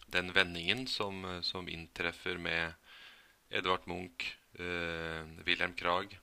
den 0.08 0.32
vendingen 0.32 0.86
som, 0.88 1.20
som, 1.44 1.68
inntreffer 1.68 2.40
med 2.40 2.72
Edvard 3.50 3.84
Munch, 3.86 4.32
uh, 4.60 5.24
Wilhelm 5.44 5.76
Krag 5.78 6.16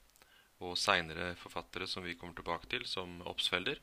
og 0.65 0.77
seinere 0.79 1.35
forfattere 1.37 1.87
som 1.87 2.03
vi 2.05 2.15
kommer 2.17 2.35
tilbake 2.37 2.69
til, 2.71 2.85
som 2.87 3.19
Obsfelder. 3.27 3.81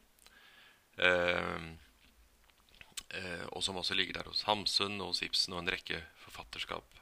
Og 3.52 3.60
som 3.60 3.76
også 3.76 3.94
ligger 3.94 4.16
der 4.16 4.30
hos 4.30 4.46
Hamsun 4.48 4.96
og 4.96 5.12
hos 5.12 5.20
Ibsen 5.26 5.52
og 5.52 5.60
en 5.60 5.70
rekke 5.74 6.00
forfatterskap. 6.24 7.01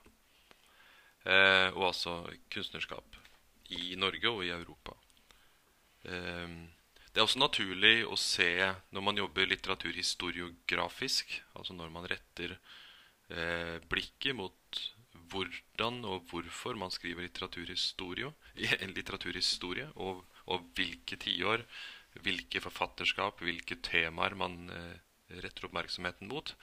Eh, 1.29 1.69
og 1.77 1.91
altså 1.91 2.23
kunstnerskap 2.53 3.17
i 3.77 3.95
Norge 4.01 4.31
og 4.31 4.45
i 4.47 4.53
Europa. 4.55 4.95
Eh, 6.05 6.55
det 7.11 7.19
er 7.19 7.27
også 7.27 7.43
naturlig 7.43 8.05
å 8.07 8.17
se 8.21 8.53
når 8.95 9.03
man 9.03 9.19
jobber 9.19 9.49
litteraturhistoriografisk, 9.51 11.41
altså 11.59 11.75
når 11.75 11.91
man 11.93 12.07
retter 12.11 12.55
eh, 12.55 13.77
blikket 13.91 14.37
mot 14.39 14.81
hvordan 15.31 16.05
og 16.07 16.31
hvorfor 16.31 16.79
man 16.79 16.93
skriver 16.95 17.27
litteraturhistorie, 17.27 18.31
litteraturhistorie, 18.97 19.89
og, 19.99 20.23
og 20.47 20.71
hvilke 20.79 21.19
tiår, 21.21 21.67
hvilke 22.23 22.63
forfatterskap, 22.63 23.43
hvilke 23.43 23.79
temaer 23.83 24.39
man 24.39 24.71
eh, 24.75 24.97
retter 25.43 25.67
oppmerksomheten 25.69 26.31
mot. 26.31 26.55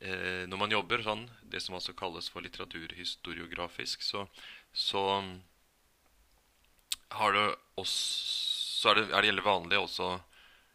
Eh, 0.00 0.44
når 0.50 0.60
man 0.60 0.74
jobber 0.74 1.02
sånn, 1.04 1.26
det 1.42 1.62
som 1.62 1.76
altså 1.78 1.94
kalles 1.96 2.28
for 2.32 2.44
litteraturhistoriografisk, 2.44 4.02
så, 4.02 4.26
så 4.72 5.02
har 7.14 7.34
det 7.36 7.48
også, 7.80 7.98
så 8.80 8.92
er 8.92 9.00
det, 9.00 9.04
er 9.14 9.28
det 9.28 9.44
vanlig 9.46 9.78
også 9.80 10.16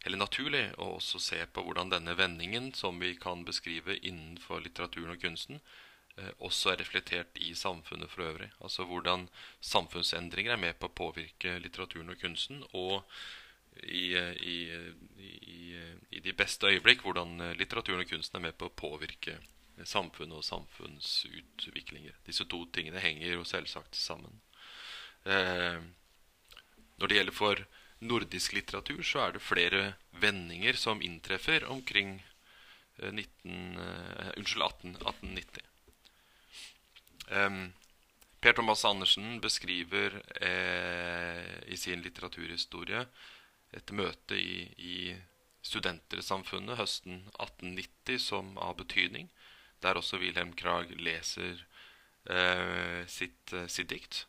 eller 0.08 0.20
naturlig 0.22 0.64
å 0.80 0.94
også 0.96 1.20
se 1.20 1.40
på 1.52 1.64
hvordan 1.66 1.92
denne 1.92 2.16
vendingen, 2.16 2.72
som 2.76 3.00
vi 3.02 3.14
kan 3.20 3.44
beskrive 3.48 3.98
innenfor 3.98 4.64
litteraturen 4.64 5.12
og 5.16 5.22
kunsten, 5.22 5.60
eh, 6.16 6.32
også 6.40 6.72
er 6.72 6.80
reflektert 6.84 7.40
i 7.44 7.52
samfunnet 7.56 8.12
for 8.12 8.24
øvrig. 8.30 8.50
Altså 8.64 8.88
hvordan 8.88 9.28
samfunnsendringer 9.60 10.56
er 10.56 10.64
med 10.64 10.80
på 10.80 10.88
å 10.88 10.98
påvirke 11.02 11.58
litteraturen 11.60 12.14
og 12.14 12.22
kunsten, 12.22 12.64
og 12.72 13.04
i, 13.84 14.16
i, 14.16 14.58
i, 15.20 15.62
i 16.12 16.20
de 16.24 16.34
beste 16.34 16.68
øyeblikk 16.68 17.06
hvordan 17.06 17.38
litteraturen 17.58 18.04
og 18.04 18.10
kunsten 18.10 18.40
er 18.40 18.50
med 18.50 18.58
på 18.60 18.68
å 18.70 18.76
påvirke 18.76 19.38
samfunnet 19.88 20.40
og 20.40 20.44
samfunnsutviklinger. 20.44 22.18
Disse 22.28 22.46
to 22.50 22.66
tingene 22.74 23.02
henger 23.04 23.38
jo 23.38 23.46
selvsagt 23.48 23.96
sammen. 23.96 24.42
Eh, 25.24 25.80
når 27.00 27.08
det 27.08 27.20
gjelder 27.20 27.36
for 27.36 27.66
nordisk 28.00 28.56
litteratur, 28.56 29.02
så 29.04 29.26
er 29.26 29.36
det 29.36 29.44
flere 29.44 29.84
vendinger 30.20 30.80
som 30.80 31.02
inntreffer 31.04 31.66
omkring 31.68 32.20
19, 33.00 33.78
uh, 33.80 34.28
eh, 34.28 34.32
unnskyld, 34.38 34.64
18, 34.64 34.96
1890. 35.00 35.64
Um, 37.30 37.60
per 38.40 38.56
Thomas 38.58 38.84
Andersen 38.86 39.40
beskriver 39.44 40.18
eh, 40.42 41.72
i 41.72 41.78
sin 41.78 42.02
litteraturhistorie 42.04 43.06
et 43.76 43.92
møte 43.92 44.38
i, 44.38 44.70
i 44.78 44.96
Studentersamfunnet 45.66 46.80
høsten 46.80 47.26
1890 47.36 48.22
som 48.24 48.56
av 48.64 48.78
betydning, 48.80 49.28
der 49.84 50.00
også 50.00 50.20
Wilhelm 50.22 50.54
Krag 50.58 50.92
leser 51.00 51.66
eh, 52.26 53.06
sitt, 53.08 53.54
eh, 53.54 53.68
sitt 53.68 53.90
dikt. 53.92 54.24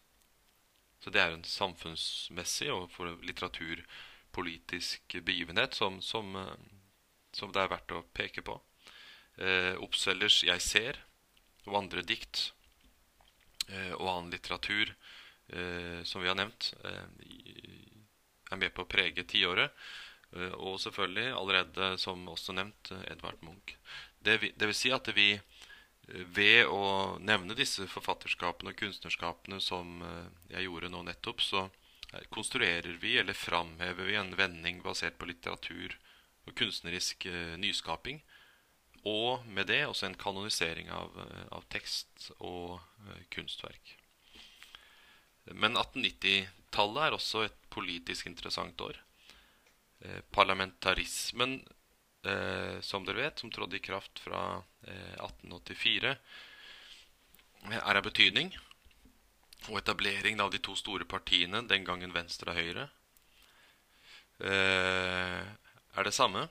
Så 1.01 1.11
det 1.15 1.23
er 1.23 1.35
en 1.35 1.47
samfunnsmessig 1.47 2.69
og 2.75 2.91
for 2.93 3.15
litteraturpolitisk 3.25 5.17
begivenhet 5.25 5.79
som, 5.79 6.01
som, 6.05 6.35
eh, 6.37 6.57
som, 7.33 7.55
det 7.55 7.63
er 7.63 7.73
verdt 7.73 7.97
å 7.97 8.05
peke 8.15 8.45
på. 8.47 8.59
Eh, 9.39 9.75
Oppsellers 9.81 10.43
'Jeg 10.45 10.61
ser' 10.61 11.01
og 11.67 11.79
andre 11.79 12.03
dikt 12.03 12.53
eh, 13.69 13.95
og 13.95 14.09
annen 14.11 14.33
litteratur 14.35 14.93
eh, 15.49 16.03
som 16.05 16.21
vi 16.23 16.29
har 16.29 16.37
nevnt, 16.37 16.75
er 18.51 18.61
med 18.61 18.75
på 18.75 18.85
å 18.85 18.91
prege 18.91 19.25
tiåret. 19.29 19.73
Eh, 20.37 20.55
og 20.59 20.81
selvfølgelig 20.83 21.33
allerede, 21.39 21.95
som 22.03 22.29
også 22.29 22.57
nevnt, 22.57 22.93
Edvard 23.11 23.43
Munch. 23.47 23.77
Det, 24.21 24.41
det 24.57 24.69
vil 24.69 24.77
si 24.77 24.93
at 24.93 25.09
vi 25.17 25.33
ved 26.11 26.67
å 26.67 27.19
nevne 27.23 27.55
disse 27.59 27.87
forfatterskapene 27.91 28.73
og 28.73 28.81
kunstnerskapene 28.81 29.61
som 29.63 30.01
eh, 30.03 30.27
jeg 30.55 30.67
gjorde 30.67 30.91
nå 30.93 31.05
nettopp, 31.07 31.43
så 31.45 31.65
eh, 31.67 32.27
konstruerer 32.35 32.99
vi 33.03 33.17
eller 33.21 33.37
framhever 33.37 34.09
vi 34.09 34.19
en 34.19 34.35
vending 34.37 34.83
basert 34.85 35.19
på 35.19 35.29
litteratur 35.31 35.97
og 36.49 36.55
kunstnerisk 36.59 37.27
eh, 37.31 37.57
nyskaping. 37.61 38.23
Og 39.09 39.47
med 39.47 39.71
det 39.71 39.85
også 39.87 40.11
en 40.11 40.19
kanonisering 40.19 40.91
av, 40.93 41.15
av 41.57 41.63
tekst 41.73 42.27
og 42.37 42.83
kunstverk. 43.33 43.95
Men 45.55 45.77
1890-tallet 45.77 47.07
er 47.07 47.17
også 47.17 47.45
et 47.47 47.57
politisk 47.71 48.27
interessant 48.31 48.81
år. 48.85 48.99
Parlamentarismen 50.33 51.59
eh, 52.23 52.81
som 52.81 53.05
dere 53.05 53.17
vet, 53.17 53.39
som 53.39 53.51
trådte 53.51 53.77
i 53.77 53.85
kraft 53.85 54.19
fra 54.19 54.63
eh, 54.87 55.15
1884, 55.21 56.15
er 57.71 57.97
av 57.97 58.05
betydning. 58.05 58.55
Og 59.69 59.81
etableringen 59.81 60.41
av 60.41 60.53
de 60.53 60.61
to 60.65 60.75
store 60.79 61.05
partiene, 61.09 61.63
den 61.69 61.85
gangen 61.85 62.15
Venstre 62.17 62.53
og 62.53 62.61
Høyre, 62.61 62.89
eh, 64.41 65.45
er 65.97 66.09
det 66.09 66.17
samme. 66.17 66.49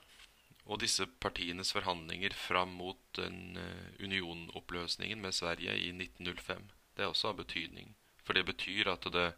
Og 0.69 0.83
disse 0.83 1.07
partienes 1.17 1.73
forhandlinger 1.73 2.35
fram 2.37 2.75
mot 2.77 2.99
den 3.17 3.57
unionoppløsningen 3.97 5.17
med 5.21 5.33
Sverige 5.33 5.73
i 5.73 5.89
1905, 5.95 6.67
det 6.93 7.01
er 7.01 7.09
også 7.09 7.31
av 7.31 7.39
betydning. 7.39 7.95
For 8.29 8.37
det 8.37 8.45
betyr 8.45 8.93
at 8.93 9.09
det 9.09 9.31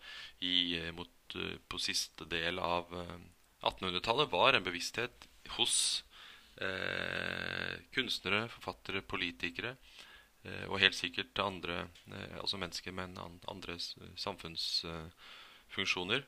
i, 0.44 0.76
eh, 0.76 0.92
mot, 0.92 1.38
uh, 1.40 1.56
på 1.72 1.80
siste 1.80 2.28
del 2.28 2.60
av 2.60 2.92
uh, 2.92 3.14
1800-tallet 3.62 4.32
var 4.32 4.54
en 4.58 4.64
bevissthet 4.66 5.28
hos 5.56 6.04
eh, 6.62 7.74
kunstnere, 7.94 8.48
forfattere, 8.50 9.02
politikere 9.06 9.76
eh, 10.44 10.66
og 10.68 10.80
helt 10.82 10.96
sikkert 10.98 11.40
andre, 11.44 11.88
eh, 12.10 12.38
altså 12.42 12.58
mennesker 12.62 12.92
med 12.96 13.18
andre 13.22 13.78
samfunnsfunksjoner. 14.18 16.26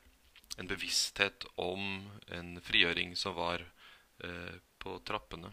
en 0.58 0.68
bevissthet 0.70 1.44
om 1.56 2.10
en 2.30 2.60
frigjøring 2.62 3.16
som 3.18 3.34
var 3.34 3.58
eh, 4.22 4.54
på 4.78 5.02
trappene. 5.02 5.50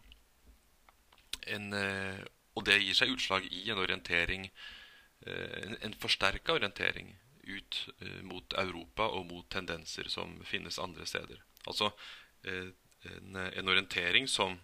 En, 1.47 1.73
eh, 1.73 2.21
og 2.53 2.65
det 2.67 2.83
gir 2.83 2.93
seg 2.93 3.09
utslag 3.09 3.45
i 3.49 3.71
en 3.71 3.77
orientering, 3.81 4.45
eh, 4.45 4.80
en, 5.27 5.75
en 5.81 5.93
forsterka 6.01 6.55
orientering 6.57 7.11
ut 7.43 7.77
mot 8.25 8.53
Europa 8.57 9.05
og 9.05 9.27
mot 9.29 9.47
tendenser 9.53 10.09
som 10.09 10.33
finnes 10.45 10.79
andre 10.81 11.05
steder. 11.05 11.41
Altså 11.67 11.91
en, 12.45 13.35
en 13.35 13.69
orientering 13.69 14.29
som 14.29 14.57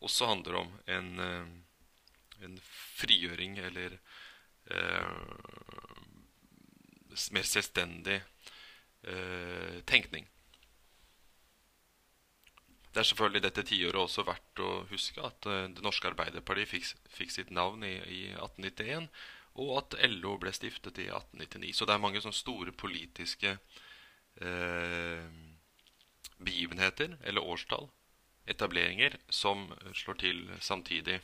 også 0.00 0.26
handler 0.26 0.54
om 0.54 0.72
en, 0.88 1.20
eh, 1.20 2.44
en 2.44 2.58
frigjøring 2.96 3.58
eller 3.58 3.98
eh, 4.70 5.08
mer 7.36 7.42
selvstendig 7.46 8.20
eh, 9.02 9.80
tenkning. 9.86 10.28
Det 12.90 12.98
er 13.02 13.06
selvfølgelig 13.06 13.42
dette 13.42 13.62
tiåret 13.68 14.00
også 14.00 14.24
verdt 14.26 14.60
å 14.66 14.70
huske 14.90 15.22
at 15.22 15.46
uh, 15.46 15.68
Det 15.70 15.82
norske 15.84 16.08
Arbeiderpartiet 16.10 16.72
fikk, 16.72 16.88
fikk 17.14 17.30
sitt 17.30 17.52
navn 17.54 17.84
i, 17.86 17.92
i, 18.02 18.22
1891, 18.34 19.06
og 19.60 19.72
at 19.78 19.96
LO 20.08 20.36
ble 20.40 20.52
stiftet 20.56 20.98
i 21.02 21.08
1899. 21.10 21.72
Så 21.76 21.86
det 21.86 21.94
er 21.94 22.02
mange 22.02 22.22
sånne 22.24 22.36
store 22.36 22.72
politiske 22.72 23.56
eh, 24.40 25.26
begivenheter, 26.40 27.18
eller 27.20 27.44
årstall, 27.44 27.90
etableringer 28.50 29.18
som 29.30 29.68
slår 29.94 30.16
til 30.22 30.40
samtidig 30.64 31.20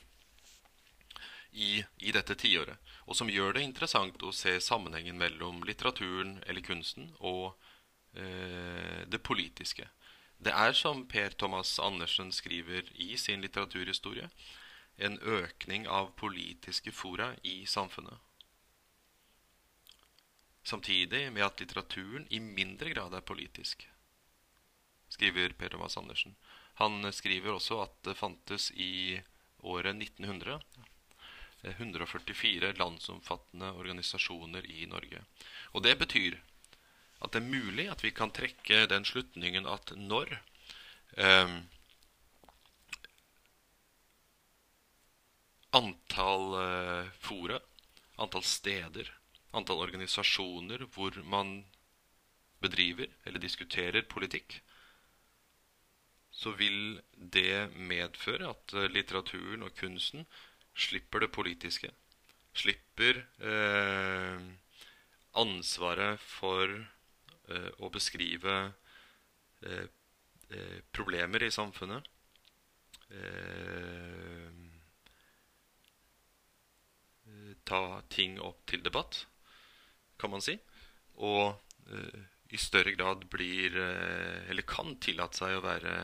i, 1.57 1.85
i 2.05 2.12
dette 2.12 2.37
tiåret. 2.38 2.77
Og 3.09 3.16
som 3.16 3.31
gjør 3.33 3.57
det 3.57 3.64
interessant 3.64 4.22
å 4.22 4.35
se 4.35 4.59
sammenhengen 4.61 5.18
mellom 5.18 5.62
litteraturen 5.66 6.37
eller 6.46 6.64
kunsten 6.64 7.11
og 7.18 7.57
eh, 8.12 9.03
det 9.09 9.22
politiske. 9.25 9.88
Det 10.37 10.53
er, 10.53 10.75
som 10.77 11.07
Per 11.09 11.33
Thomas 11.40 11.79
Andersen 11.81 12.29
skriver 12.33 12.85
i 13.01 13.16
sin 13.16 13.40
litteraturhistorie, 13.40 14.29
en 14.96 15.16
økning 15.20 15.87
av 15.88 16.12
politiske 16.20 16.92
fora 16.92 17.33
i 17.42 17.64
samfunnet. 17.68 18.20
Samtidig 20.66 21.29
med 21.33 21.44
at 21.46 21.61
litteraturen 21.62 22.26
i 22.35 22.40
mindre 22.42 22.90
grad 22.90 23.14
er 23.14 23.22
politisk, 23.22 23.85
skriver 25.14 25.55
Per 25.55 25.70
Thomas 25.70 25.94
Andersen. 26.00 26.35
Han 26.83 27.07
skriver 27.14 27.55
også 27.55 27.79
at 27.85 27.94
det 28.09 28.16
fantes 28.18 28.72
i 28.74 29.20
året 29.62 29.94
1900 29.94 30.59
144 31.66 32.72
landsomfattende 32.79 33.70
organisasjoner 33.79 34.66
i 34.70 34.87
Norge. 34.90 35.22
Og 35.74 35.83
det 35.87 35.96
betyr 35.98 36.37
at 37.22 37.33
det 37.33 37.40
er 37.40 37.48
mulig 37.48 37.87
at 37.90 38.02
vi 38.05 38.12
kan 38.14 38.31
trekke 38.35 38.85
den 38.90 39.07
slutningen 39.09 39.66
at 39.70 39.92
når 39.96 40.35
eh, 41.16 41.55
antall 45.76 46.59
eh, 46.61 47.14
fora, 47.22 47.61
antall 48.18 48.44
steder, 48.46 49.11
antall 49.52 49.82
organisasjoner 49.87 50.87
hvor 50.94 51.16
man 51.24 51.61
bedriver 52.61 53.11
eller 53.24 53.42
diskuterer 53.42 54.06
politikk, 54.09 54.61
så 56.37 56.52
vil 56.59 56.98
det 57.16 57.72
medføre 57.76 58.50
at 58.52 58.74
eh, 58.76 58.90
litteraturen 58.92 59.64
og 59.64 59.76
kunsten 59.78 60.26
slipper 60.76 61.24
det 61.24 61.32
politiske. 61.32 61.90
Slipper 62.56 63.22
eh, 63.40 64.42
ansvaret 65.37 66.20
for 66.20 66.72
eh, 66.76 67.70
å 67.80 67.92
beskrive 67.92 68.56
eh, 69.62 69.87
eh 70.56 70.78
problemer 70.92 71.42
i 71.42 71.50
samfunnet. 71.50 72.06
Eh, 73.11 74.52
ta 77.66 77.82
ting 78.12 78.38
opp 78.40 78.62
til 78.70 78.85
debatt, 78.85 79.24
kan 80.18 80.33
man 80.33 80.44
si. 80.44 80.57
Og 81.22 81.55
i 82.50 82.59
større 82.59 82.92
grad 82.96 83.24
blir, 83.31 83.76
eller 84.50 84.66
kan 84.66 84.96
tillate 85.02 85.38
seg 85.38 85.55
å 85.57 85.64
være 85.64 85.94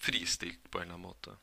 fristilt 0.00 0.70
på 0.70 0.80
en 0.80 0.88
eller 0.88 0.96
annen 0.96 1.06
måte. 1.06 1.36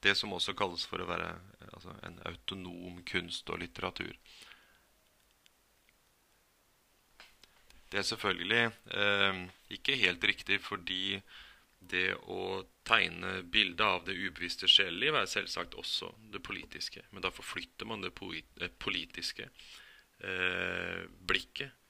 Det 0.00 0.14
som 0.14 0.32
også 0.36 0.54
kalles 0.56 0.84
for 0.86 1.02
å 1.02 1.08
være 1.08 1.32
altså, 1.72 1.94
en 2.06 2.20
autonom 2.28 3.00
kunst 3.08 3.48
og 3.50 3.60
litteratur. 3.62 4.14
Det 7.90 8.00
er 8.00 8.06
selvfølgelig 8.06 8.62
eh, 8.98 9.42
ikke 9.78 9.98
helt 9.98 10.24
riktig, 10.26 10.60
fordi 10.62 11.18
det 11.86 12.16
å 12.26 12.64
tegne 12.86 13.40
bildet 13.42 13.84
av 13.86 14.06
det 14.06 14.16
ubevisste 14.18 14.68
sjeleliv 14.70 15.18
er 15.18 15.28
selvsagt 15.30 15.76
også 15.78 16.10
det 16.34 16.42
politiske. 16.46 17.04
Men 17.12 17.24
da 17.24 17.30
forflytter 17.34 17.88
man 17.88 18.02
det 18.04 18.12
eh, 18.12 18.72
politiske 18.82 19.48
eh, 19.48 21.02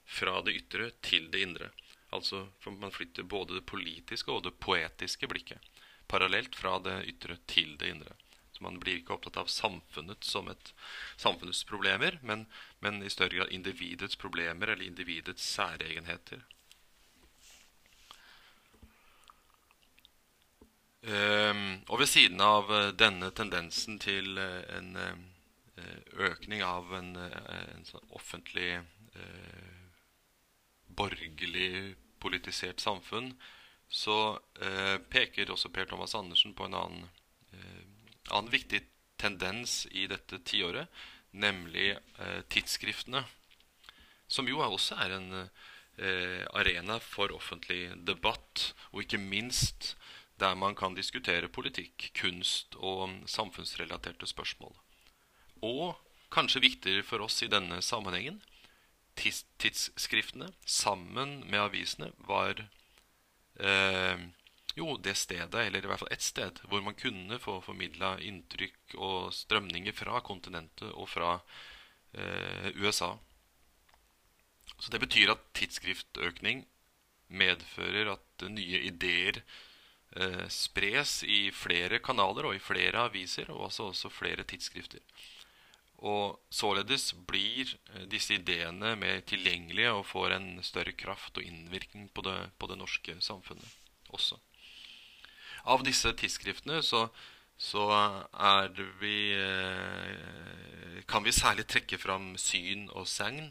fra 0.07 0.39
det 0.41 0.55
ytre 0.61 0.91
til 1.03 1.27
det 1.31 1.43
indre. 1.43 1.71
Altså 2.15 2.47
man 2.71 2.93
flytter 2.95 3.27
både 3.27 3.59
det 3.59 3.67
politiske 3.67 4.31
og 4.31 4.45
det 4.47 4.55
poetiske 4.63 5.27
blikket 5.27 5.61
parallelt 6.07 6.55
fra 6.55 6.79
det 6.79 7.03
ytre 7.11 7.37
til 7.45 7.77
det 7.77 7.89
indre. 7.89 8.15
Så 8.51 8.63
man 8.63 8.79
blir 8.81 9.01
ikke 9.01 9.13
opptatt 9.13 9.37
av 9.37 9.51
samfunnet 9.51 10.23
som 10.25 10.47
et 10.49 10.73
samfunnets 11.19 11.63
problemer, 11.67 12.17
men, 12.23 12.47
men 12.79 13.03
i 13.03 13.11
større 13.13 13.35
grad 13.35 13.53
individets 13.53 14.15
problemer 14.15 14.71
eller 14.73 14.87
individets 14.87 15.45
særegenheter. 15.45 16.45
Um, 21.07 21.83
og 21.87 22.01
ved 22.01 22.09
siden 22.09 22.41
av 22.43 22.71
uh, 22.73 22.89
denne 22.97 23.29
tendensen 23.31 23.99
til 24.01 24.33
uh, 24.41 24.63
en 24.75 24.89
uh, 24.97 25.93
økning 26.31 26.63
av 26.65 26.89
en, 26.97 27.13
en 27.15 27.85
sånn 27.85 28.15
offentlig 28.17 28.71
borgerlig 30.97 31.95
politisert 32.19 32.81
samfunn, 32.81 33.31
så 33.87 34.39
peker 35.13 35.53
også 35.53 35.71
Per 35.71 35.87
Thomas 35.87 36.15
Andersen 36.17 36.55
på 36.57 36.65
en 36.67 36.75
annen, 36.75 37.05
annen 38.33 38.51
viktig 38.51 38.81
tendens 39.21 39.85
i 39.95 40.07
dette 40.11 40.41
tiåret, 40.43 40.89
nemlig 41.31 41.93
tidsskriftene. 42.51 43.23
Som 44.27 44.49
jo 44.51 44.59
også 44.59 44.97
er 45.05 45.15
en 45.15 45.29
arena 46.57 46.99
for 46.99 47.31
offentlig 47.33 47.93
debatt, 48.05 48.73
og 48.91 49.05
ikke 49.05 49.21
minst 49.21 49.93
der 50.37 50.53
man 50.59 50.75
kan 50.77 50.93
diskutere 50.93 51.49
politikk, 51.49 52.11
kunst 52.17 52.75
og 52.77 53.23
samfunnsrelaterte 53.25 54.27
spørsmål. 54.29 54.75
Og 55.65 55.95
kanskje 56.33 56.61
viktigere 56.61 57.05
for 57.07 57.23
oss 57.25 57.39
i 57.41 57.49
denne 57.49 57.79
sammenhengen 57.81 58.41
tidsskriftene 59.17 60.51
sammen 60.65 61.39
med 61.49 61.61
avisene 61.61 62.11
var 62.29 62.61
eh, 63.59 64.27
jo 64.77 64.97
det 65.01 65.15
stedet, 65.17 65.55
eller 65.55 65.83
i 65.83 65.89
hvert 65.89 66.03
fall 66.03 66.13
ett 66.13 66.25
sted, 66.25 66.59
hvor 66.69 66.83
man 66.85 66.97
kunne 66.97 67.39
få 67.41 67.57
formidla 67.65 68.17
inntrykk 68.21 68.97
og 69.01 69.33
strømninger 69.33 69.95
fra 69.97 70.21
kontinentet 70.25 70.91
og 70.93 71.09
fra 71.09 71.37
eh, 72.13 72.69
USA. 72.77 73.15
Så 74.77 74.93
det 74.93 75.01
betyr 75.01 75.33
at 75.33 75.47
tidsskriftøkning 75.57 76.65
medfører 77.27 78.13
at 78.13 78.45
nye 78.51 78.83
ideer 78.87 79.41
eh, 80.15 80.45
spres 80.53 81.23
i 81.23 81.47
flere 81.55 81.99
kanaler 82.03 82.51
og 82.51 82.55
i 82.55 82.63
flere 82.63 83.07
aviser, 83.09 83.49
og 83.51 83.67
også, 83.71 83.89
også 83.91 84.13
flere 84.13 84.45
tidsskrifter. 84.47 85.01
Og 86.05 86.37
således 86.53 87.09
blir 87.25 87.71
eh, 87.93 88.05
disse 88.09 88.35
ideene 88.37 88.93
mer 88.99 89.23
tilgjengelige 89.25 89.95
og 89.97 90.05
får 90.05 90.35
en 90.35 90.49
større 90.63 90.93
kraft 90.93 91.37
og 91.39 91.47
innvirkning 91.47 92.11
på 92.13 92.21
det, 92.27 92.37
på 92.59 92.69
det 92.69 92.77
norske 92.77 93.17
samfunnet 93.21 93.65
også. 94.13 94.37
Av 95.67 95.81
disse 95.83 96.13
tidsskriftene 96.13 96.83
så, 96.85 97.07
så 97.57 97.87
vi, 99.01 99.33
eh, 99.33 101.01
kan 101.09 101.25
vi 101.25 101.33
særlig 101.33 101.65
trekke 101.67 101.97
fram 101.97 102.35
Syn 102.37 102.87
og 102.93 103.07
Segn, 103.09 103.49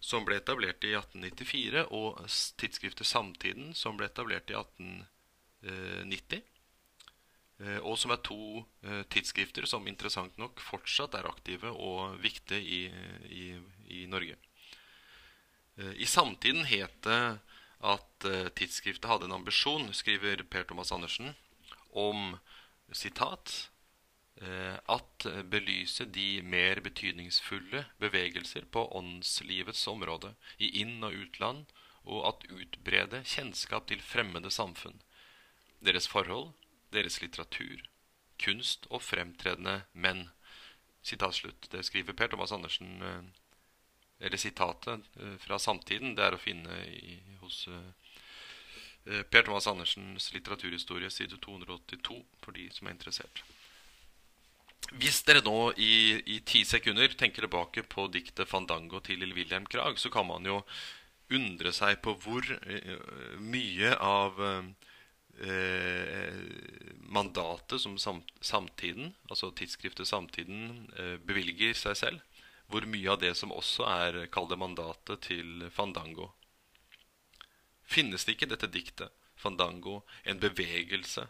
som 0.00 0.24
ble 0.24 0.38
etablert 0.38 0.84
i 0.86 0.94
1894, 0.94 1.88
og 1.90 2.22
tidsskriftet 2.60 3.08
Samtiden, 3.08 3.74
som 3.74 3.98
ble 3.98 4.06
etablert 4.06 4.52
i 4.52 4.54
1894. 4.54 6.44
90. 7.58 7.64
Eh, 7.64 7.78
og 7.82 7.98
som 7.98 8.10
er 8.10 8.22
to 8.22 8.64
eh, 8.82 9.02
tidsskrifter 9.08 9.66
som 9.66 9.86
interessant 9.86 10.36
nok 10.38 10.60
fortsatt 10.60 11.14
er 11.14 11.28
aktive 11.28 11.70
og 11.70 12.18
viktige 12.20 12.60
i, 12.60 12.90
i, 13.28 13.56
i 13.88 14.06
Norge. 14.06 14.36
Eh, 15.76 15.94
I 15.96 16.06
samtiden 16.06 16.64
het 16.64 17.02
det 17.02 17.38
at 17.86 18.24
tidsskriftet 18.56 19.04
hadde 19.06 19.26
en 19.26 19.36
ambisjon, 19.36 19.92
skriver 19.92 20.42
Per 20.48 20.64
Thomas 20.64 20.90
Andersen, 20.92 21.34
om 21.92 22.38
sitat 22.90 23.68
at 24.88 25.26
belyse 25.44 26.06
de 26.08 26.40
mer 26.42 26.80
betydningsfulle 26.80 27.84
bevegelser 28.00 28.64
på 28.72 28.86
åndslivets 28.96 29.86
område 29.92 30.32
i 30.56 30.80
inn- 30.80 31.04
og 31.04 31.12
utland, 31.12 31.66
og 32.08 32.24
at 32.32 32.48
utbrede 32.48 33.20
kjennskap 33.28 33.86
til 33.92 34.00
fremmede 34.00 34.50
samfunn 34.50 34.96
deres 35.84 36.08
forhold, 36.08 36.54
deres 36.96 37.20
litteratur, 37.22 37.84
kunst 38.42 38.88
og 38.90 39.04
fremtredende 39.04 39.82
menn. 39.92 40.26
Sitat 41.06 41.36
slutt. 41.38 41.68
Det 41.70 41.84
skriver 41.86 42.16
Per 42.18 42.32
Thomas 42.32 42.52
Andersen 42.52 43.02
eh, 43.02 43.20
Eller 44.26 44.40
sitatet 44.40 45.04
eh, 45.20 45.36
fra 45.38 45.58
samtiden. 45.58 46.16
Det 46.16 46.24
er 46.24 46.34
å 46.34 46.40
finne 46.40 46.80
i, 46.88 47.18
hos 47.42 47.66
eh, 47.70 49.22
Per 49.30 49.46
Thomas 49.46 49.68
Andersens 49.70 50.32
litteraturhistorie, 50.34 51.10
side 51.14 51.38
282, 51.44 52.18
for 52.42 52.56
de 52.56 52.66
som 52.74 52.88
er 52.88 52.96
interessert. 52.96 53.44
Hvis 54.98 55.20
dere 55.26 55.42
nå 55.46 55.72
i, 55.82 56.40
ti 56.46 56.64
sekunder 56.66 57.14
tenker 57.18 57.46
tilbake 57.46 57.82
på 57.90 58.06
diktet 58.10 58.48
'Fandango' 58.48 59.02
til 59.02 59.22
Lille 59.22 59.34
Wilhelm 59.34 59.66
Krag, 59.66 59.98
så 59.98 60.10
kan 60.10 60.26
man 60.26 60.46
jo 60.46 60.60
undre 61.30 61.72
seg 61.74 62.02
på 62.02 62.14
hvor 62.22 62.46
mye 63.42 63.94
av 63.98 64.38
mandatet 67.16 67.80
som 67.80 67.98
Samtiden, 68.40 69.14
altså 69.30 69.50
tidsskriftet 69.50 70.08
Samtiden, 70.08 70.90
eh, 70.98 71.16
bevilger 71.16 71.74
seg 71.74 71.96
selv. 71.96 72.42
Hvor 72.66 72.86
mye 72.86 73.12
av 73.12 73.20
det 73.22 73.34
som 73.38 73.54
også 73.54 73.86
er 73.86 74.26
kall 74.32 74.48
det 74.50 74.58
mandatet 74.58 75.22
til 75.28 75.68
Fandango. 75.70 76.32
Finnes 77.86 78.24
det 78.26 78.34
ikke 78.34 78.50
dette 78.50 78.66
diktet, 78.66 79.12
Fandango, 79.38 80.00
en 80.24 80.40
bevegelse 80.42 81.28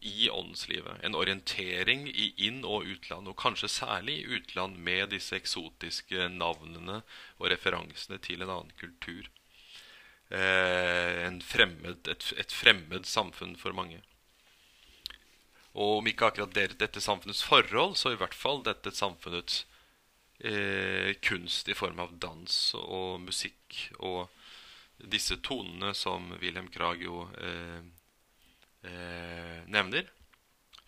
i 0.00 0.30
åndslivet? 0.30 1.02
En 1.02 1.18
orientering 1.18 2.06
i 2.08 2.30
inn- 2.46 2.64
og 2.64 2.86
utland, 2.86 3.26
og 3.26 3.36
kanskje 3.36 3.68
særlig 3.68 4.20
i 4.20 4.38
utland 4.38 4.78
med 4.78 5.10
disse 5.10 5.34
eksotiske 5.36 6.28
navnene 6.28 7.02
og 7.38 7.50
referansene 7.50 8.20
til 8.22 8.42
en 8.42 8.54
annen 8.54 8.72
kultur? 8.78 9.26
Eh, 10.30 11.26
fremmed, 11.44 12.08
et, 12.08 12.30
et, 12.38 12.52
fremmed 12.52 13.06
samfunn 13.06 13.56
for 13.58 13.76
mange. 13.76 14.00
Og 15.72 16.00
om 16.00 16.10
ikke 16.10 16.30
akkurat 16.30 16.54
det, 16.54 16.78
dette 16.80 17.02
samfunnets 17.02 17.44
forhold, 17.46 17.96
så 17.98 18.14
i 18.14 18.18
hvert 18.18 18.34
fall 18.34 18.64
dette 18.66 18.90
samfunnets 18.94 19.64
eh, 20.38 21.14
kunst 21.22 21.68
i 21.68 21.78
form 21.78 22.00
av 22.02 22.16
dans 22.18 22.58
og 22.80 23.20
musikk 23.22 23.84
og 23.98 24.28
disse 25.00 25.38
tonene 25.40 25.94
som 25.94 26.32
Wilhelm 26.40 26.68
Krag 26.72 27.04
jo 27.04 27.22
eh, 27.40 27.80
eh, 28.90 29.60
nevner. 29.66 30.10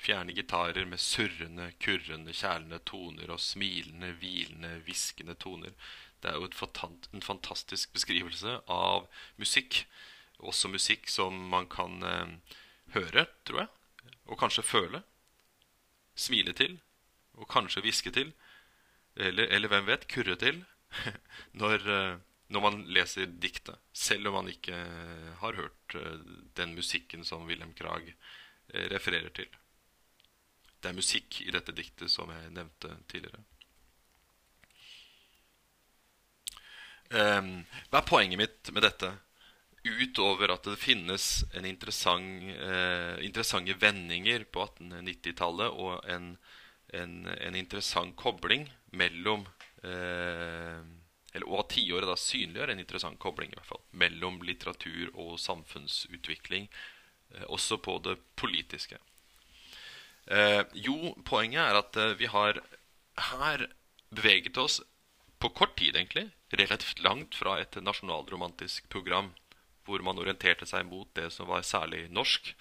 Fjerne 0.03 0.35
gitarer 0.35 0.85
med 0.85 1.01
surrende, 1.01 1.71
kurrende, 1.79 2.35
kjælende 2.35 2.81
toner 2.85 3.31
og 3.31 3.41
smilende, 3.41 4.11
hvilende, 4.19 4.81
hviskende 4.83 5.37
toner. 5.39 5.77
Det 6.23 6.31
er 6.31 6.39
jo 6.39 6.47
en 6.47 7.25
fantastisk 7.25 7.93
beskrivelse 7.97 8.61
av 8.71 9.09
musikk. 9.43 9.83
Også 10.39 10.71
musikk 10.71 11.09
som 11.11 11.35
man 11.51 11.67
kan 11.71 12.03
eh, 12.07 12.59
høre, 12.95 13.27
tror 13.47 13.65
jeg, 13.65 13.71
og 14.31 14.39
kanskje 14.39 14.67
føle. 14.67 15.03
Smile 16.15 16.55
til, 16.55 16.77
og 17.35 17.49
kanskje 17.51 17.83
hviske 17.83 18.13
til. 18.15 18.31
Eller, 19.17 19.51
eller, 19.51 19.69
hvem 19.73 19.89
vet, 19.91 20.07
kurre 20.11 20.37
til. 20.39 20.63
når, 21.63 21.89
eh, 21.91 22.15
når, 22.55 22.65
man 22.69 22.85
leser 22.87 23.27
diktet. 23.27 23.83
Selv 23.93 24.31
om 24.31 24.39
man 24.39 24.53
ikke 24.53 24.79
eh, 24.79 25.33
har 25.43 25.59
hørt 25.59 25.99
den 26.59 26.77
musikken 26.79 27.27
som 27.27 27.49
Wilhelm 27.49 27.75
Krag 27.75 28.15
refererer 28.73 29.29
til. 29.37 29.51
Det 30.81 30.89
er 30.89 30.97
musikk 30.97 31.43
i 31.45 31.53
dette 31.53 31.75
diktet 31.77 32.11
som 32.11 32.31
jeg 32.33 32.55
nevnte 32.55 32.95
tidligere. 33.11 33.43
Hva 37.13 38.01
er 38.01 38.09
poenget 38.09 38.41
mitt 38.41 38.73
med 38.73 38.87
dette? 38.87 39.11
Utover 39.83 40.53
at 40.55 40.67
det 40.69 40.79
finnes 40.79 41.43
en 41.59 41.67
interessant, 41.67 42.51
uh, 42.63 43.19
interessante 43.25 43.75
vendinger 43.83 44.45
på 44.55 44.63
1890-tallet 44.69 45.75
og 45.75 45.97
en, 46.07 46.37
en, 46.95 47.17
en, 47.35 47.59
interessant 47.59 48.15
kobling 48.17 48.69
mellom 48.95 49.43
uh, 49.83 50.79
eller, 51.33 51.49
Og 51.49 51.65
at 51.65 51.73
tiåret 51.75 52.07
da 52.07 52.15
synliggjør 52.21 52.75
en 52.75 52.83
interessant 52.85 53.19
kobling 53.19 53.51
i 53.51 53.59
hvert 53.59 53.71
fall, 53.73 53.83
mellom 53.91 54.39
litteratur 54.47 55.11
og 55.17 55.35
samfunnsutvikling, 55.43 56.69
uh, 57.35 57.47
også 57.49 57.81
på 57.83 57.99
det 58.07 58.19
politiske. 58.37 59.01
jo, 60.79 61.17
poenget 61.27 61.59
er 61.59 61.77
at 61.81 61.97
vi 62.15 62.29
har 62.31 62.61
her 63.33 63.65
beveget 64.15 64.57
oss 64.63 64.79
på 65.43 65.51
kort 65.59 65.75
tid 65.79 65.97
egentlig 65.97 66.29
relativt 66.55 67.03
langt 67.03 67.35
fra 67.35 67.57
et 67.61 67.75
nasjonalromantisk 67.83 68.87
program 68.93 69.33
hvor 69.83 70.05
man 70.07 70.21
orienterte 70.23 70.69
seg 70.69 70.87
mot 70.87 71.11
det 71.19 71.33
som 71.35 71.49
var 71.51 71.65
særlig 71.67 72.05
norsk. 72.15 72.53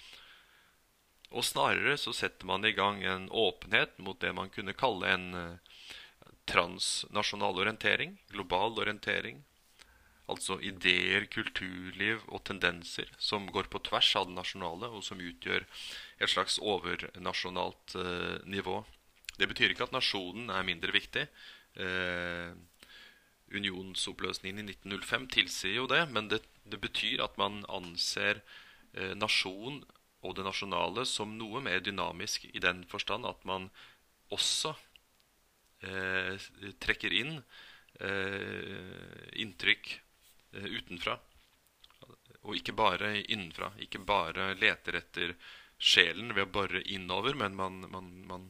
Og 1.30 1.46
snarere 1.46 1.94
så 2.00 2.12
setter 2.16 2.48
man 2.48 2.66
i 2.66 2.74
gang 2.74 3.04
en 3.06 3.28
åpenhet 3.30 3.94
mot 4.02 4.18
det 4.20 4.32
man 4.34 4.50
kunne 4.50 4.74
kalle 4.74 5.12
en 5.14 5.28
transnasjonal 6.50 7.60
orientering, 7.62 8.16
global 8.32 8.78
orientering. 8.82 9.42
Altså 10.30 10.58
ideer, 10.64 11.26
kulturliv 11.30 12.22
og 12.28 12.44
tendenser 12.48 13.10
som 13.18 13.48
går 13.52 13.68
på 13.70 13.82
tvers 13.88 14.10
av 14.18 14.28
det 14.28 14.36
nasjonale, 14.36 14.88
og 14.88 15.04
som 15.04 15.20
utgjør 15.20 15.66
et 16.18 16.30
slags 16.30 16.58
overnasjonalt 16.62 17.96
eh, 17.98 18.36
nivå. 18.48 18.80
Det 19.38 19.48
betyr 19.50 19.74
ikke 19.74 19.88
at 19.88 19.96
nasjonen 19.96 20.52
er 20.54 20.66
mindre 20.66 20.94
viktig. 20.94 21.26
Eh, 21.74 22.54
unionsoppløsningen 23.54 24.62
i 24.62 24.74
1905 24.74 25.26
tilsier 25.36 25.80
jo 25.80 25.88
det, 25.90 26.04
men 26.14 26.28
det, 26.32 26.42
det 26.64 26.80
betyr 26.82 27.24
at 27.24 27.36
man 27.40 27.62
anser 27.68 28.42
eh, 28.94 29.12
nasjon 29.18 29.82
og 30.22 30.36
det 30.38 30.46
nasjonale 30.46 31.04
som 31.08 31.34
noe 31.38 31.62
mer 31.64 31.82
dynamisk 31.82 32.46
i 32.52 32.62
den 32.62 32.84
forstand 32.90 33.26
at 33.26 33.42
man 33.48 33.68
også 34.32 34.74
eh, 35.82 36.38
trekker 36.82 37.14
inn 37.14 37.36
eh, 38.00 39.28
inntrykk 39.42 39.90
eh, 40.54 40.68
utenfra. 40.78 41.18
Og 42.42 42.56
ikke 42.58 42.74
bare 42.74 43.14
innenfra. 43.22 43.70
Ikke 43.82 44.00
bare 44.02 44.52
leter 44.58 44.98
etter 44.98 45.34
sjelen 45.82 46.32
ved 46.34 46.48
å 46.48 46.54
bore 46.54 46.82
innover, 46.90 47.36
men 47.38 47.54
man, 47.58 47.82
man, 47.90 48.10
man, 48.26 48.48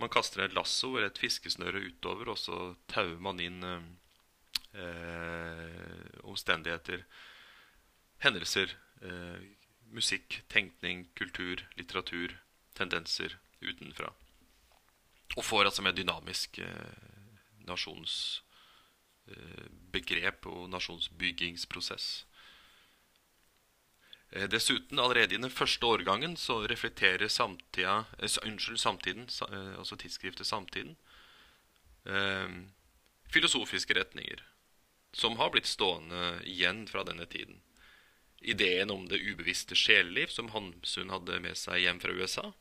man 0.00 0.12
kaster 0.12 0.44
et 0.44 0.56
lasso 0.56 0.94
eller 0.94 1.10
et 1.10 1.20
fiskesnøre 1.20 1.82
utover, 1.88 2.32
og 2.32 2.40
så 2.40 2.74
tauer 2.92 3.20
man 3.20 3.40
inn 3.44 3.64
eh, 3.64 3.90
omstendigheter, 6.30 7.02
hendelser, 8.20 8.76
eh, 9.02 9.40
musikk, 9.90 10.42
tenkning, 10.48 11.08
kultur, 11.14 11.68
litteratur, 11.76 12.38
tendenser 12.74 13.38
utenfra. 13.60 14.12
Og 15.36 15.44
får 15.44 15.64
altså 15.64 15.82
med 15.82 15.96
dynamisk 15.98 16.58
eh, 16.58 16.94
nasjonsbegrep 17.68 20.46
eh, 20.46 20.52
og 20.52 20.70
nasjonsbyggingsprosess. 20.70 22.26
Eh, 24.30 24.48
dessuten, 24.50 24.98
allerede 24.98 25.34
i 25.34 25.42
den 25.42 25.50
første 25.50 25.86
årgangen 25.86 26.36
så 26.36 26.66
reflekterer 26.70 27.28
samtida, 27.28 28.04
eh, 28.18 28.30
unnskyld, 28.46 28.78
samtiden, 28.78 29.28
eh, 29.50 29.78
altså 29.78 29.96
tidsskriftet 29.96 30.46
Samtiden, 30.46 30.96
eh, 32.06 32.48
filosofiske 33.30 33.94
retninger 33.94 34.49
som 35.12 35.36
har 35.36 35.50
blitt 35.50 35.66
stående 35.66 36.40
igjen 36.46 36.86
fra 36.86 37.04
denne 37.04 37.26
tiden. 37.26 37.60
Ideen 38.40 38.90
om 38.90 39.08
det 39.08 39.20
ubevisste 39.20 39.76
sjeleliv 39.76 40.32
som 40.32 40.50
Hamsun 40.54 41.10
hadde 41.12 41.40
med 41.44 41.58
seg 41.58 41.82
hjem 41.84 42.00
fra 42.00 42.14
USA, 42.16 42.52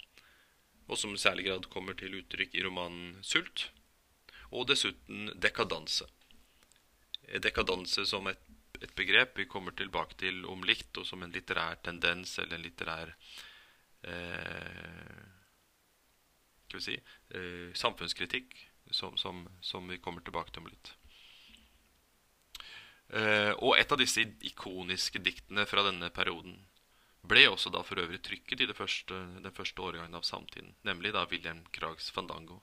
og 0.90 0.98
som 0.98 1.14
i 1.14 1.22
særlig 1.22 1.46
grad 1.48 1.70
kommer 1.72 1.96
til 1.96 2.18
uttrykk 2.20 2.56
i 2.56 2.64
romanen 2.66 3.20
'Sult', 3.22 3.70
og 4.52 4.68
dessuten 4.68 5.30
dekadanse. 5.36 6.08
Dekadanse 7.44 8.06
som 8.10 8.28
et, 8.28 8.42
et, 8.82 8.96
begrep 8.96 9.38
vi 9.38 9.46
kommer 9.46 9.72
tilbake 9.72 10.18
til 10.18 10.46
om 10.50 10.64
likt, 10.66 10.98
og 10.98 11.06
som 11.06 11.24
en 11.24 11.32
litterær 11.32 11.78
tendens 11.86 12.40
eller 12.40 12.58
en 12.58 12.66
litterær 12.66 13.14
eh, 14.04 15.20
skal 16.70 16.80
vi 16.80 16.86
si, 16.86 16.98
eh, 17.38 17.70
samfunnskritikk 17.74 18.58
som, 18.92 19.18
som, 19.18 19.48
som, 19.62 19.88
vi 19.88 19.98
kommer 19.98 20.22
tilbake 20.22 20.52
til 20.52 20.66
om 20.66 20.70
litt. 20.70 20.94
Eh, 23.10 23.52
og 23.58 23.74
et 23.80 23.90
av 23.92 23.98
disse 23.98 24.22
ikoniske 24.46 25.22
diktene 25.26 25.66
fra 25.66 25.82
denne 25.88 26.12
perioden 26.14 26.60
ble 27.30 27.48
også 27.50 27.72
da 27.74 27.82
for 27.86 28.02
øvrig 28.02 28.22
trykket 28.26 28.62
i 28.62 28.68
første, 28.74 29.18
den 29.42 29.54
første 29.54 29.82
årgangen 29.82 30.16
av 30.16 30.26
samtiden, 30.26 30.76
nemlig 30.86 31.14
da 31.14 31.26
William 31.30 31.64
Krags 31.74 32.12
Fandango, 32.14 32.62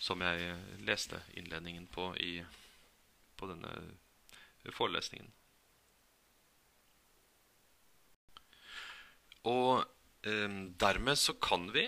som 0.00 0.24
jeg 0.24 0.56
leste 0.88 1.20
innledningen 1.36 1.86
på 1.92 2.10
i, 2.16 2.38
på 3.36 3.48
denne 3.48 4.72
forelesningen. 4.72 5.28
Og 9.52 9.84
eh, 10.24 10.58
dermed 10.80 11.20
så 11.20 11.36
kan 11.36 11.68
vi 11.76 11.86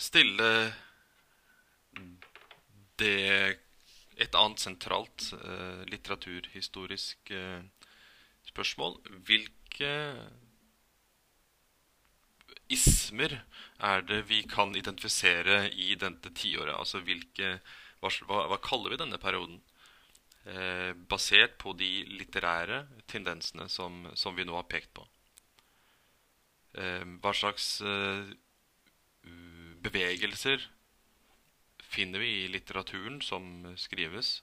stille 0.00 0.50
det 2.98 3.58
et 4.18 4.34
annet 4.34 4.62
sentralt 4.62 5.30
eh, 5.38 5.82
litteraturhistorisk 5.92 7.30
eh, 7.34 7.62
spørsmål 8.48 8.98
Hvilke 9.28 9.92
ismer 12.68 13.38
er 13.78 14.02
det 14.04 14.24
vi 14.28 14.42
kan 14.48 14.74
identifisere 14.76 15.68
i 15.70 15.94
dette 15.96 16.32
tiåret? 16.36 16.74
Altså 16.74 17.00
hvilke, 17.04 17.58
hva, 18.02 18.10
hva, 18.26 18.58
kaller 18.62 18.92
vi 18.92 19.00
denne 19.00 19.20
perioden? 19.22 19.60
Eh, 20.48 20.92
basert 21.10 21.58
på 21.60 21.74
de 21.76 21.90
litterære 22.08 22.82
tendensene 23.10 23.68
som, 23.68 24.06
som, 24.16 24.36
vi 24.36 24.46
nå 24.48 24.56
har 24.56 24.68
pekt 24.70 24.92
på. 24.96 25.04
Eh, 26.80 27.04
hva 27.20 27.34
slags 27.36 27.78
eh, 27.84 28.30
bevegelser 29.84 30.64
finner 31.88 32.22
vi 32.22 32.30
i 32.44 32.48
litteraturen 32.52 33.20
som 33.24 33.66
skrives? 33.80 34.38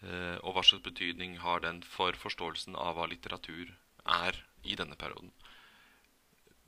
Eh, 0.00 0.36
og 0.44 0.54
hva 0.56 0.64
slags 0.64 0.84
betydning 0.86 1.38
har 1.44 1.64
den 1.64 1.82
for 1.84 2.16
forståelsen 2.16 2.76
av 2.76 2.96
hva 2.96 3.08
litteratur 3.10 3.72
er 4.04 4.38
i 4.64 4.76
denne 4.78 4.96
perioden? 5.00 5.32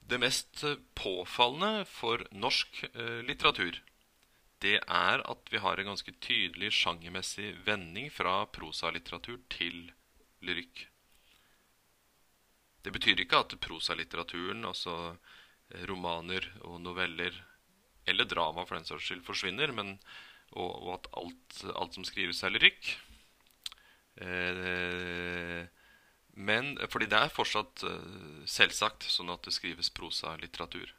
Det 0.03 0.19
mest 0.21 0.65
påfallende 0.99 1.87
for 1.89 2.25
norsk 2.33 2.85
eh, 2.93 3.21
litteratur 3.25 3.81
det 4.63 4.79
er 4.79 5.23
at 5.27 5.51
vi 5.51 5.59
har 5.59 5.81
en 5.81 5.91
ganske 5.91 6.13
tydelig 6.23 6.71
sjangermessig 6.77 7.49
vending 7.67 8.11
fra 8.15 8.45
prosalitteratur 8.47 9.41
til 9.51 9.89
lyrikk. 10.47 10.85
Det 12.83 12.93
betyr 12.95 13.23
ikke 13.23 13.41
at 13.43 13.57
prosalitteraturen, 13.63 14.65
altså 14.67 14.95
eh, 15.15 15.83
romaner 15.91 16.47
og 16.67 16.81
noveller, 16.83 17.35
eller 18.07 18.29
drama 18.29 18.65
for 18.67 18.79
den 18.79 18.89
saks 18.89 19.09
skyld, 19.09 19.23
forsvinner, 19.27 19.73
men, 19.75 19.95
og, 20.53 20.71
og, 20.71 20.91
at 20.97 21.11
alt, 21.21 21.61
alt, 21.75 21.99
som 21.99 22.07
skrives, 22.07 22.43
er 22.43 22.55
lyrikk. 22.55 22.95
Eh, 24.23 25.63
men 26.33 26.75
fordi 26.89 27.11
det 27.13 27.19
er 27.21 27.33
fortsatt 27.33 27.83
uh, 27.85 28.43
selvsagt 28.49 29.05
sånn 29.13 29.31
at 29.35 29.45
det 29.45 29.53
skrives 29.53 29.91
prosalitteratur. 29.93 30.95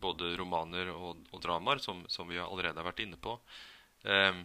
Både 0.00 0.36
romaner 0.38 0.92
og, 0.94 1.24
og 1.34 1.42
dramaer, 1.42 1.82
som, 1.82 2.04
som, 2.08 2.30
vi 2.30 2.38
allerede 2.38 2.78
har 2.78 2.86
vært 2.86 3.02
inne 3.02 3.18
på. 3.20 3.34
Eh, 4.06 4.38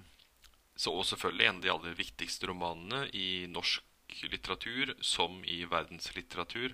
så, 0.75 0.91
og 0.91 1.05
selvfølgelig 1.07 1.47
en 1.47 1.59
av 1.61 1.63
de 1.63 1.73
aller 1.75 1.99
viktigste 2.01 2.49
romanene 2.49 3.05
i 3.13 3.45
norsk 3.47 4.25
litteratur 4.25 4.95
som 5.05 5.37
i 5.45 5.61
verdenslitteratur, 5.69 6.73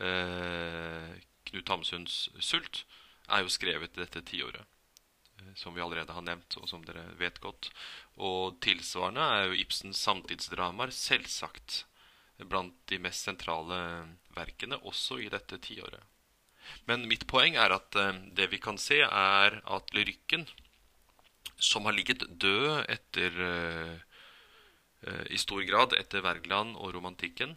Eh, 0.00 1.10
Knut 1.44 1.68
Hamsuns 1.68 2.30
'Sult', 2.38 2.84
er 3.30 3.44
jo 3.44 3.52
skrevet 3.52 3.96
dette 3.96 4.22
tiåret. 4.26 4.66
Uh, 5.40 5.52
som 5.54 5.76
vi 5.76 5.82
allerede 5.84 6.12
har 6.16 6.26
nevnt, 6.26 6.58
og 6.60 6.68
som 6.68 6.84
dere 6.86 7.06
vet 7.20 7.40
godt. 7.40 7.70
Og 8.18 8.58
tilsvarende 8.64 9.24
er 9.36 9.48
jo 9.48 9.60
Ibsens 9.64 10.02
samtidsdramaer 10.04 10.92
selvsagt 10.94 11.84
blant 12.48 12.76
de 12.88 12.98
mest 13.02 13.26
sentrale 13.26 13.78
verkene 14.36 14.78
også 14.88 15.20
i 15.20 15.28
dette 15.32 15.58
tiåret. 15.62 16.02
Men 16.88 17.06
mitt 17.10 17.26
poeng 17.30 17.56
er 17.58 17.74
at 17.74 17.96
eh, 17.98 18.20
det 18.36 18.50
vi 18.52 18.60
kan 18.62 18.78
se, 18.80 19.00
er 19.04 19.60
at 19.60 19.94
lyrikken, 19.96 20.46
som 21.60 21.86
har 21.88 21.96
ligget 21.96 22.24
død 22.40 22.84
etter 22.88 23.40
eh, 23.46 23.96
eh, 25.06 25.24
i 25.34 25.40
stor 25.40 25.64
grad 25.68 25.96
etter 25.98 26.24
Wergeland 26.24 26.76
og 26.78 26.94
romantikken, 26.96 27.56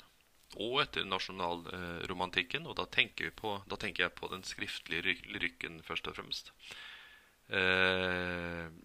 og 0.62 0.82
etter 0.84 1.06
nasjonalromantikken, 1.10 2.68
og 2.70 2.78
da 2.80 2.88
tenker, 2.92 3.32
på, 3.38 3.58
da 3.70 3.80
tenker, 3.80 4.08
jeg 4.08 4.18
på 4.18 4.30
den 4.32 4.44
skriftlige 4.48 5.18
lyrikken 5.30 5.82
først 5.86 6.10
og 6.12 6.18
fremst, 6.20 6.54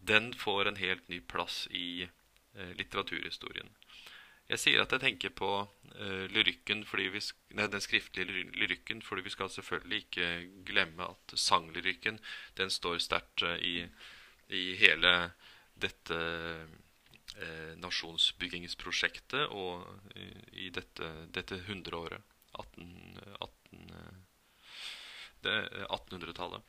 den 0.09 0.33
får 0.37 0.69
en 0.69 0.81
helt 0.81 1.07
ny 1.09 1.21
plass 1.25 1.63
i 1.71 2.09
litteraturhistorien. 2.77 3.71
Jeg 4.49 4.61
sier 4.63 4.81
at 4.81 4.93
jeg 4.95 5.03
tenker 5.03 5.33
på 5.37 5.51
uh, 5.61 6.25
lyrikken 6.33 6.87
vi, 6.89 7.21
nei, 7.53 7.67
den 7.69 7.85
skriftlige 7.85 8.47
lyrikken 8.57 9.03
fordi 9.05 9.27
vi 9.27 9.33
skal 9.35 9.51
selvfølgelig 9.53 9.99
ikke 10.07 10.29
glemme 10.71 11.05
at 11.05 11.35
sanglyrikken 11.37 12.17
den 12.57 12.73
står 12.73 12.97
sterkt 13.05 13.45
i, 13.61 13.83
i, 14.49 14.63
hele 14.81 15.33
dette 15.77 16.21
nasjonsbyggingsprosjektet 17.83 19.49
og 19.55 19.87
i 20.53 20.71
dette, 20.75 21.13
dette 21.35 21.61
hundreåret. 21.69 22.25
18, 22.59 23.21
18, 23.41 23.93
1800-tallet. 25.89 26.63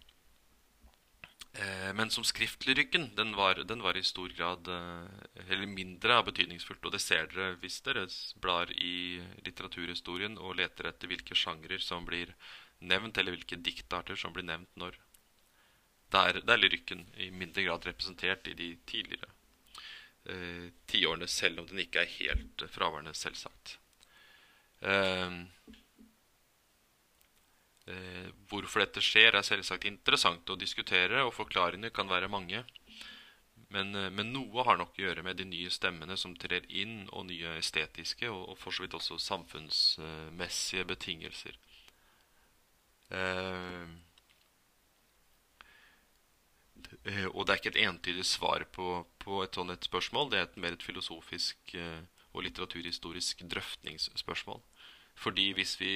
Eh, 1.53 1.93
men 1.93 2.11
som 2.13 2.23
skriftlyrikken, 2.23 3.15
den 3.15 3.33
var, 3.35 3.55
den 3.55 3.81
var 3.81 3.97
i 3.97 4.03
stor 4.03 4.29
grad 4.37 4.67
eh, 4.67 5.49
Eller 5.49 5.65
mindre 5.65 6.21
betydningsfullt. 6.23 6.85
Og 6.85 6.93
det 6.93 7.01
ser 7.01 7.29
dere 7.31 7.55
hvis 7.63 7.81
dere 7.85 8.05
blar 8.41 8.71
i 8.71 9.21
litteraturhistorien 9.45 10.37
og 10.37 10.59
leter 10.61 10.91
etter 10.91 11.09
hvilke 11.09 11.35
sjangrer 11.35 11.81
som 11.81 12.05
blir 12.05 12.35
nevnt, 12.79 13.17
eller 13.17 13.35
hvilke 13.35 13.57
diktarter 13.57 14.15
som 14.15 14.35
blir 14.35 14.45
nevnt 14.45 14.69
når. 14.75 14.99
Der, 16.13 16.39
der 16.41 16.53
er 16.55 16.61
lyrikken 16.61 17.03
i 17.17 17.29
mindre 17.29 17.65
grad 17.65 17.85
representert 17.85 18.47
i 18.49 18.55
de 18.57 18.75
tidligere 18.89 19.29
eh, 20.29 20.69
tiårene, 20.89 21.27
selv 21.27 21.63
om 21.63 21.69
den 21.69 21.83
ikke 21.85 22.03
er 22.05 22.15
helt 22.19 22.65
fraværende, 22.73 23.15
selvsagt. 23.17 23.77
Eh, 24.81 25.39
Eh, 27.89 28.27
hvorfor 28.49 28.83
dette 28.83 29.01
skjer, 29.01 29.33
er 29.33 29.45
selvsagt 29.45 29.87
interessant 29.89 30.49
å 30.51 30.57
diskutere, 30.59 31.23
og 31.25 31.33
forklaringene 31.33 31.89
kan 31.93 32.09
være 32.11 32.29
mange. 32.29 32.61
Men, 33.73 33.95
eh, 33.95 34.09
men, 34.09 34.31
noe 34.33 34.65
har 34.65 34.77
nok 34.77 34.93
å 34.97 35.03
gjøre 35.03 35.23
med 35.25 35.37
de 35.37 35.45
nye 35.45 35.69
stemmene 35.73 36.17
som 36.17 36.35
trer 36.35 36.67
inn, 36.69 37.07
og 37.09 37.25
nye 37.29 37.57
estetiske 37.57 38.29
og, 38.29 38.43
og 38.53 38.57
for 38.61 38.75
så 38.75 38.85
vidt 38.85 38.97
også 38.99 39.17
samfunnsmessige 39.25 40.85
betingelser. 40.91 41.57
Eh, 43.09 43.17
eh, 43.17 43.87
og 47.33 47.45
det 47.45 47.53
er 47.53 47.59
ikke 47.59 47.71
et 47.75 47.83
entydig 47.87 48.25
svar 48.27 48.65
på, 48.75 49.03
på 49.19 49.43
et 49.43 49.55
sånt 49.55 49.73
et 49.73 49.87
spørsmål. 49.89 50.31
Det 50.31 50.39
er 50.39 50.47
et 50.47 50.59
mer 50.61 50.75
et 50.77 50.85
filosofisk 50.85 51.75
eh, 51.75 52.01
og 52.33 52.45
litteraturhistorisk 52.45 53.43
drøftningsspørsmål. 53.49 54.61
Fordi 55.19 55.51
hvis 55.57 55.79
vi 55.81 55.93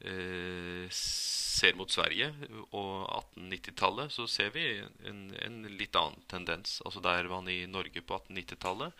Eh, 0.00 0.88
ser 0.90 1.74
mot 1.76 1.90
Sverige 1.92 2.30
og 2.72 3.10
1890-tallet, 3.36 4.12
så 4.14 4.24
ser 4.24 4.48
vi 4.54 4.62
en, 5.04 5.26
en, 5.44 5.58
litt 5.76 5.96
annen 5.98 6.22
tendens. 6.30 6.78
Altså 6.88 7.02
Der 7.04 7.28
man 7.28 7.50
i 7.52 7.66
Norge 7.68 8.00
på 8.00 8.16
1890-tallet 8.16 8.96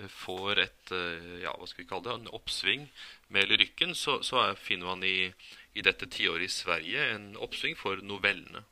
eh, 0.00 0.08
får 0.10 0.64
et 0.64 0.94
eh, 0.98 1.44
ja, 1.44 1.54
hva 1.54 1.68
skal 1.70 1.84
vi 1.84 1.88
kalle 1.92 2.08
det, 2.08 2.16
en 2.16 2.34
oppsving 2.34 2.88
med 3.30 3.52
lyrikken, 3.52 3.94
så, 3.94 4.18
så 4.26 4.42
er, 4.42 4.58
finner 4.58 4.90
man 4.90 5.06
i, 5.06 5.30
i 5.78 5.86
dette 5.86 6.10
tiåret 6.10 6.48
i 6.48 6.56
Sverige 6.56 7.06
en 7.12 7.30
oppsving 7.38 7.78
for 7.78 8.02
novellene. 8.02 8.66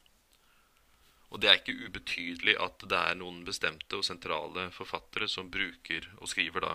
Og 1.31 1.41
det 1.41 1.51
er 1.51 1.61
ikke 1.61 1.87
ubetydelig 1.87 2.57
at 2.63 2.83
det 2.91 2.99
er 2.99 3.19
noen 3.19 3.45
bestemte 3.47 3.99
og 3.99 4.07
sentrale 4.07 4.67
forfattere 4.75 5.29
som 5.31 5.51
bruker 5.53 6.09
og 6.19 6.31
skriver 6.31 6.67
da 6.67 6.73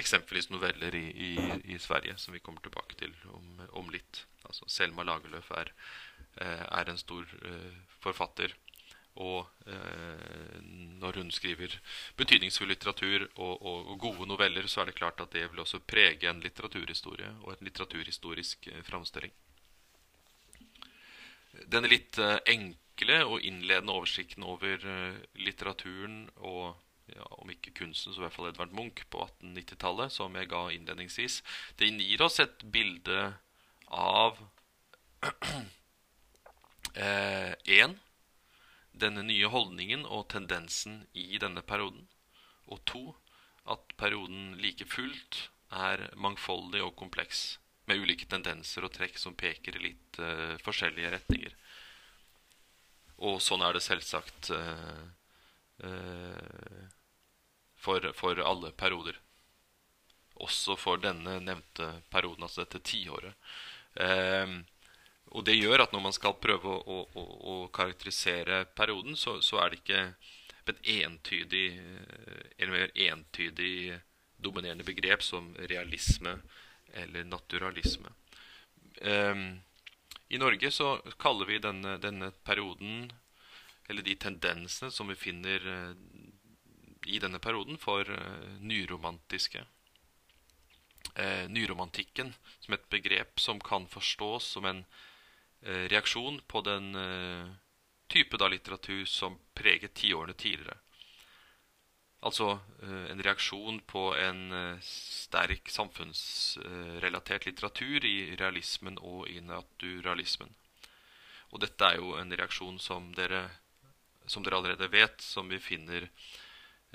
eksempelvis 0.00 0.48
noveller 0.48 0.94
i, 0.96 1.04
i, 1.12 1.32
i, 1.74 1.78
Sverige, 1.78 2.16
som 2.16 2.32
vi 2.32 2.40
kommer 2.40 2.64
tilbake 2.64 2.96
til 2.96 3.12
om, 3.28 3.60
om 3.76 3.90
litt. 3.92 4.24
Altså, 4.48 4.68
Selma 4.72 5.04
Lagerlöf 5.04 5.52
er, 5.58 5.72
eh, 6.40 6.64
er 6.64 6.88
en 6.88 7.00
stor 7.00 7.28
uh, 7.44 7.76
forfatter. 8.00 8.54
Og 9.20 9.44
uh, 9.68 10.56
når 11.02 11.20
hun 11.20 11.30
skriver 11.30 11.76
betydningsfull 12.16 12.72
litteratur 12.72 13.26
og, 13.36 13.60
og, 13.60 13.92
og, 13.92 13.98
gode 14.00 14.28
noveller, 14.30 14.66
så 14.66 14.80
er 14.80 14.88
det 14.88 14.96
klart 14.96 15.20
at 15.20 15.36
det 15.36 15.44
vil 15.50 15.60
også 15.60 15.82
prege 15.84 16.30
en 16.30 16.40
litteraturhistorie 16.40 17.28
og 17.42 17.52
en 17.52 17.66
litteraturhistorisk 17.68 18.72
framstilling. 18.88 19.36
Denne 21.52 21.90
litt 21.90 22.16
enkle 22.48 23.18
og 23.26 23.44
innledende 23.44 23.92
oversikten 23.92 24.46
over 24.46 24.80
litteraturen 25.36 26.30
og 26.40 26.78
ja, 27.16 27.26
om 27.42 27.50
ikke 27.52 27.74
kunsten, 27.76 28.12
så 28.12 28.20
i 28.20 28.24
hvert 28.26 28.36
fall 28.36 28.48
Edvard 28.50 28.74
Munch 28.76 29.04
på 29.10 29.22
1890-tallet, 29.26 30.14
som 30.14 30.36
jeg 30.38 30.50
ga 30.50 30.62
innledningsvis. 30.72 31.42
den 31.76 32.00
gir 32.00 32.22
oss 32.22 32.40
et 32.40 32.64
bilde 32.72 33.34
av 33.88 34.38
én 35.22 35.68
eh, 37.88 37.94
denne 38.92 39.22
nye 39.26 39.48
holdningen 39.48 40.06
og 40.06 40.28
tendensen 40.32 41.06
i 41.12 41.38
denne 41.38 41.62
perioden. 41.62 42.08
Og 42.66 42.84
to 42.86 43.14
at 43.68 43.96
perioden 43.96 44.56
like 44.60 44.86
fullt 44.86 45.48
er 45.72 46.08
mangfoldig 46.16 46.82
og 46.84 46.96
kompleks, 46.96 47.58
med 47.92 48.00
ulike 48.00 48.26
tendenser 48.26 48.86
og 48.86 48.92
trekk 48.94 49.18
som 49.20 49.36
peker 49.36 49.76
i 49.76 49.88
litt 49.90 50.20
uh, 50.20 50.56
forskjellige 50.64 51.12
retninger. 51.12 51.56
Og 53.22 53.38
sånn 53.44 53.62
er 53.62 53.76
det 53.76 53.84
selvsagt 53.84 54.50
uh, 54.56 55.02
uh, 55.84 56.86
for, 57.76 58.08
for 58.16 58.40
alle 58.40 58.72
perioder. 58.72 59.18
Også 60.42 60.76
for 60.80 61.02
denne 61.02 61.38
nevnte 61.44 61.90
perioden, 62.10 62.46
altså 62.46 62.64
dette 62.64 62.80
tiåret. 62.88 63.36
Og 65.28 65.44
det 65.44 65.54
gjør 65.58 65.84
at 65.84 65.92
når 65.92 66.02
man 66.06 66.14
skal 66.16 66.38
prøve 66.40 66.72
å, 66.72 66.96
å, 67.04 67.24
å 67.52 67.56
karakterisere 67.74 68.62
perioden, 68.74 69.14
så, 69.14 69.36
så, 69.44 69.60
er 69.60 69.70
det 69.70 69.82
ikke 69.82 70.00
et 70.72 70.80
entydig, 71.04 71.66
eller 72.56 72.72
mer 72.72 72.94
entydig 73.10 74.00
dominerende 74.42 74.88
begrep 74.88 75.22
som 75.22 75.52
realisme 75.68 76.38
eller 76.92 77.24
naturalisme. 77.24 78.08
Eh, 78.96 79.34
I 80.28 80.38
Norge 80.38 80.70
så 80.70 81.02
kaller 81.18 81.46
vi 81.46 81.58
denne, 81.58 81.98
denne, 81.98 82.30
perioden, 82.30 83.12
eller 83.88 84.02
de 84.02 84.16
tendensene 84.16 84.90
som 84.90 85.08
vi 85.08 85.14
finner 85.14 85.66
eh, 85.68 85.94
i 87.06 87.18
denne 87.18 87.38
perioden 87.42 87.78
for 87.82 88.06
uh, 88.06 88.58
nyromantiske. 88.62 89.64
Uh, 91.18 91.48
nyromantikken 91.50 92.30
som 92.62 92.76
et 92.76 92.84
begrep 92.88 93.40
som 93.40 93.60
kan 93.60 93.88
forstås 93.90 94.44
som 94.54 94.64
en 94.64 94.84
reaksjon 95.62 96.40
på 96.50 96.60
den 96.66 96.88
type 98.10 98.38
da 98.38 98.48
litteratur 98.50 99.04
som 99.06 99.36
preget 99.54 99.94
tiårene 99.94 100.34
tidligere. 100.34 100.81
Altså 102.22 102.60
en 102.86 103.22
reaksjon 103.24 103.80
på 103.90 104.02
en 104.14 104.42
sterk 104.86 105.70
samfunnsrelatert 105.74 107.48
litteratur 107.48 108.06
i 108.06 108.36
realismen 108.38 109.00
og 109.02 109.26
i 109.26 109.40
naturalismen. 109.42 110.52
Og 111.52 111.60
dette 111.60 111.84
er 111.84 111.98
jo 112.00 112.14
en 112.16 112.32
reaksjon 112.32 112.78
som 112.80 113.10
dere, 113.16 113.44
som 114.26 114.44
dere 114.44 114.60
allerede 114.60 114.88
vet, 114.92 115.20
som 115.20 115.50
vi 115.52 115.58
finner 115.60 116.06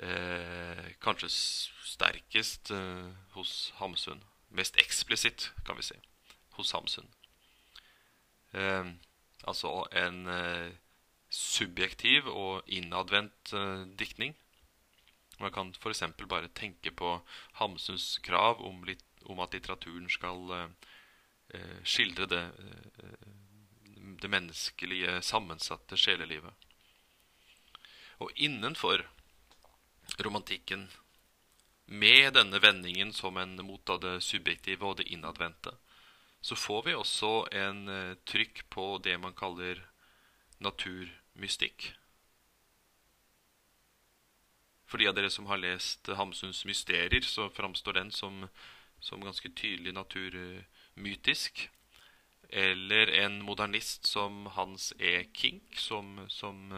eh, 0.02 0.88
kanskje 1.04 1.30
sterkest 1.30 2.72
eh, 2.74 3.06
hos 3.36 3.72
Hamsun. 3.78 4.24
Mest 4.50 4.78
eksplisitt, 4.80 5.50
kan 5.66 5.78
vi 5.78 5.86
si, 5.86 5.98
hos 6.58 6.72
Hamsun. 6.74 7.06
Eh, 8.56 8.90
altså 9.44 9.84
en 9.92 10.26
eh, 10.32 10.74
subjektiv 11.30 12.26
og 12.32 12.66
innadvendt 12.66 13.54
eh, 13.54 13.86
diktning. 14.00 14.34
Man 15.38 15.52
kan 15.54 15.72
f.eks. 15.74 16.02
bare 16.26 16.48
tenke 16.48 16.90
på 16.90 17.20
Hamsuns 17.60 18.18
krav 18.18 18.60
om, 18.64 18.84
litt, 18.84 19.04
om 19.22 19.40
at 19.40 19.54
litteraturen 19.54 20.08
skal 20.10 20.54
eh, 20.56 21.76
skildre 21.86 22.26
det, 22.26 22.42
det 24.22 24.30
menneskelige, 24.30 25.20
sammensatte 25.22 25.96
sjelelivet. 25.96 26.66
Og 28.18 28.32
innenfor 28.34 29.06
romantikken 30.18 30.88
med 31.88 32.34
denne 32.34 32.58
vendingen 32.58 33.12
som 33.12 33.36
en 33.36 33.56
mot 33.64 33.90
av 33.90 34.00
det 34.02 34.18
subjektive 34.20 34.84
og 34.84 34.98
det 34.98 35.08
innadvendte, 35.12 35.72
så 36.40 36.56
får 36.56 36.82
vi 36.86 36.94
også 36.94 37.30
en 37.56 37.80
uh, 37.88 38.18
trykk 38.28 38.66
på 38.70 38.98
det 39.02 39.16
man 39.18 39.34
kaller 39.38 39.80
naturmystikk. 40.62 41.92
For 44.88 45.00
de 45.00 45.08
av 45.10 45.16
dere 45.16 45.30
som 45.30 45.46
har 45.50 45.60
lest 45.60 46.08
Hamsuns 46.16 46.64
mysterier, 46.64 47.20
så 47.20 47.50
framstår 47.52 47.92
den 48.00 48.10
som, 48.14 48.48
som 49.04 49.24
ganske 49.24 49.50
tydelig 49.52 49.92
naturmytisk. 49.92 51.68
Eller 52.48 53.12
en 53.20 53.42
modernist 53.44 54.06
som 54.08 54.46
Hans 54.56 54.94
E. 54.98 55.26
Kink, 55.36 55.76
som, 55.76 56.24
som 56.32 56.72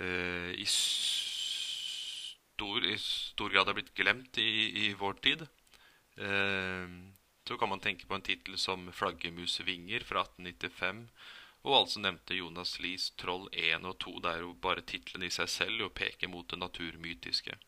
uh, 0.00 0.50
i 0.50 0.66
stor, 0.66 2.82
i 2.82 2.98
stor 2.98 3.50
grad 3.54 3.68
er 3.70 3.74
blitt 3.78 3.94
glemt 3.94 4.38
i, 4.42 4.88
i 4.88 4.94
vår 4.98 5.14
tid. 5.22 5.46
Uh, 6.18 6.90
så 7.46 7.54
kan 7.58 7.70
man 7.70 7.80
tenke 7.82 8.06
på 8.06 8.14
en 8.14 8.26
tittel 8.26 8.58
som 8.58 8.90
'Flaggermusvinger' 8.90 10.04
fra 10.06 10.20
1895. 10.26 11.08
Og 11.62 11.74
altså 11.76 12.00
nevnte 12.00 12.38
Jonas 12.38 12.78
Lies 12.80 13.10
'Troll 13.10 13.48
1 13.52 13.84
og 13.84 13.98
2'. 14.00 14.20
Det 14.22 14.30
er 14.30 14.40
jo 14.40 14.52
bare 14.54 14.86
tittelen 14.86 15.26
i 15.26 15.30
seg 15.30 15.48
selv 15.48 15.84
og 15.88 15.94
peker 15.94 16.28
mot 16.28 16.48
det 16.48 16.58
naturmytiske. 16.58 17.58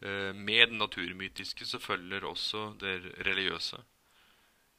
Eh, 0.00 0.32
med 0.34 0.68
det 0.68 0.78
naturmytiske 0.78 1.64
så 1.64 1.78
følger 1.80 2.24
også 2.24 2.74
det 2.80 2.96
religiøse. 3.26 3.80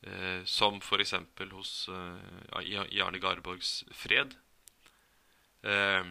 Eh, 0.05 0.43
som 0.45 0.77
f.eks. 0.81 1.13
hos 1.51 1.89
eh, 1.89 2.61
i 2.93 3.01
Arne 3.01 3.19
Garborgs 3.19 3.83
'Fred'. 3.89 4.37
Eh, 5.63 6.05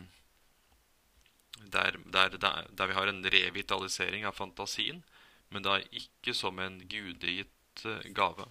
der, 1.70 1.96
der, 2.12 2.28
der, 2.28 2.66
der, 2.70 2.86
vi 2.86 2.94
har 2.94 3.07
en 3.07 3.24
revitalisering 3.24 4.24
av 4.26 4.32
fantasien, 4.32 5.05
men 5.50 5.62
da 5.62 5.78
ikke 5.78 6.34
som 6.34 6.59
en 6.59 6.80
gudegitt 6.88 7.86
eh, 7.86 8.11
gave. 8.11 8.48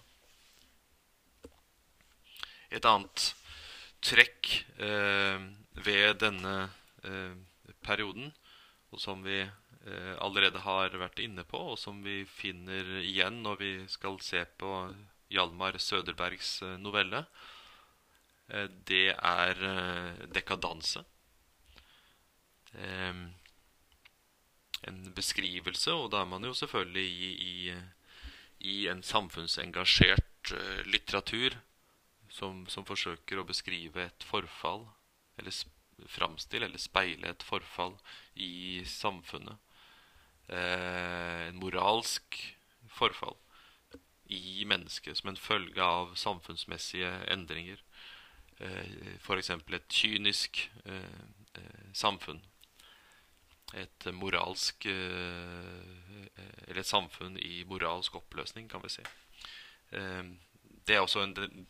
Et 2.74 2.86
annet 2.90 3.26
trekk 4.04 4.50
eh, 4.82 5.38
ved 5.86 6.18
denne 6.20 6.54
eh, 7.06 7.34
perioden, 7.84 8.32
og 8.92 9.00
som 9.00 9.22
vi 9.24 9.40
eh, 9.40 10.14
allerede 10.22 10.62
har 10.64 10.96
vært 10.98 11.22
inne 11.24 11.44
på, 11.48 11.60
og 11.72 11.78
som 11.80 12.02
vi 12.04 12.22
finner 12.28 12.98
igjen 13.00 13.42
når 13.46 13.60
vi 13.62 13.72
skal 13.92 14.18
se 14.22 14.44
på 14.60 14.72
Hjalmar 15.32 15.78
Søderbergs 15.78 16.62
eh, 16.62 16.76
novelle, 16.80 17.24
eh, 18.48 18.68
det 18.90 19.14
er 19.14 19.66
eh, 19.70 20.28
dekadanse. 20.34 21.04
en 24.84 24.96
beskrivelse, 25.14 25.92
og 25.94 26.08
da 26.10 26.24
er 26.24 26.26
man 26.26 26.42
jo 26.42 26.50
selvfølgelig 26.58 27.04
i, 27.06 27.28
i, 27.50 27.76
i 28.72 28.74
en 28.90 29.02
samfunnsengasjert 29.06 30.50
litteratur 30.90 31.54
som, 32.34 32.64
som, 32.66 32.86
forsøker 32.86 33.38
å 33.38 33.46
beskrive 33.46 34.08
et 34.08 34.26
forfall, 34.26 34.88
eller 35.38 35.54
framstille 36.10 36.66
eller 36.66 36.82
speile 36.82 37.30
et 37.30 37.46
forfall 37.46 37.94
i 38.34 38.82
samfunnet. 38.88 39.60
Eh, 40.50 41.48
en 41.48 41.60
moralsk 41.62 42.40
forfall 42.92 43.38
i 44.34 44.64
mennesket 44.66 45.20
som 45.20 45.30
en 45.30 45.38
følge 45.40 45.82
av 45.82 46.14
samfunnsmessige 46.18 47.12
endringer. 47.32 47.80
Eh, 48.58 49.14
F.eks. 49.20 49.50
et 49.50 49.88
kynisk 50.00 50.64
eh, 50.84 51.22
eh, 51.60 51.86
samfunn. 51.92 52.42
Et 53.74 54.06
moralsk 54.14 54.86
eh, 54.86 56.34
Eller 56.68 56.80
et 56.82 56.88
samfunn 56.88 57.38
i 57.38 57.64
moralsk 57.68 58.14
oppløsning, 58.20 58.68
kan 58.70 58.82
vi 58.84 58.92
si. 58.96 59.06
Det 60.84 60.96
er 60.96 61.00
også 61.04 61.22
en, 61.24 61.32
den, 61.36 61.66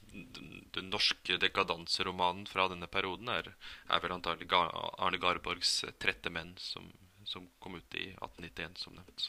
den, 0.75 0.91
norske 0.91 1.39
dekadanseromanen 1.39 2.49
fra 2.51 2.67
denne 2.73 2.89
perioden 2.91 3.31
er, 3.31 3.53
er 3.87 4.03
vel 4.03 4.17
antagelig 4.17 4.51
Arne 4.51 5.21
Garborgs 5.23 5.85
'Trette 6.03 6.33
menn', 6.35 6.57
som, 6.59 6.91
som, 7.25 7.47
kom 7.62 7.79
ut 7.79 7.95
i 7.95 8.09
1891, 8.19 8.79
som 8.83 8.97
nevnt. 8.99 9.29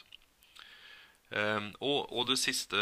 Um, 1.30 1.72
og, 1.80 2.12
og, 2.12 2.26
det 2.30 2.38
siste 2.38 2.78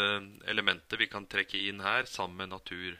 elementet 0.49 0.99
vi 1.01 1.09
kan 1.09 1.25
trekke 1.29 1.61
inn 1.69 1.81
her, 1.85 2.09
sammen 2.09 2.41
med 2.41 2.53
natur, 2.53 2.97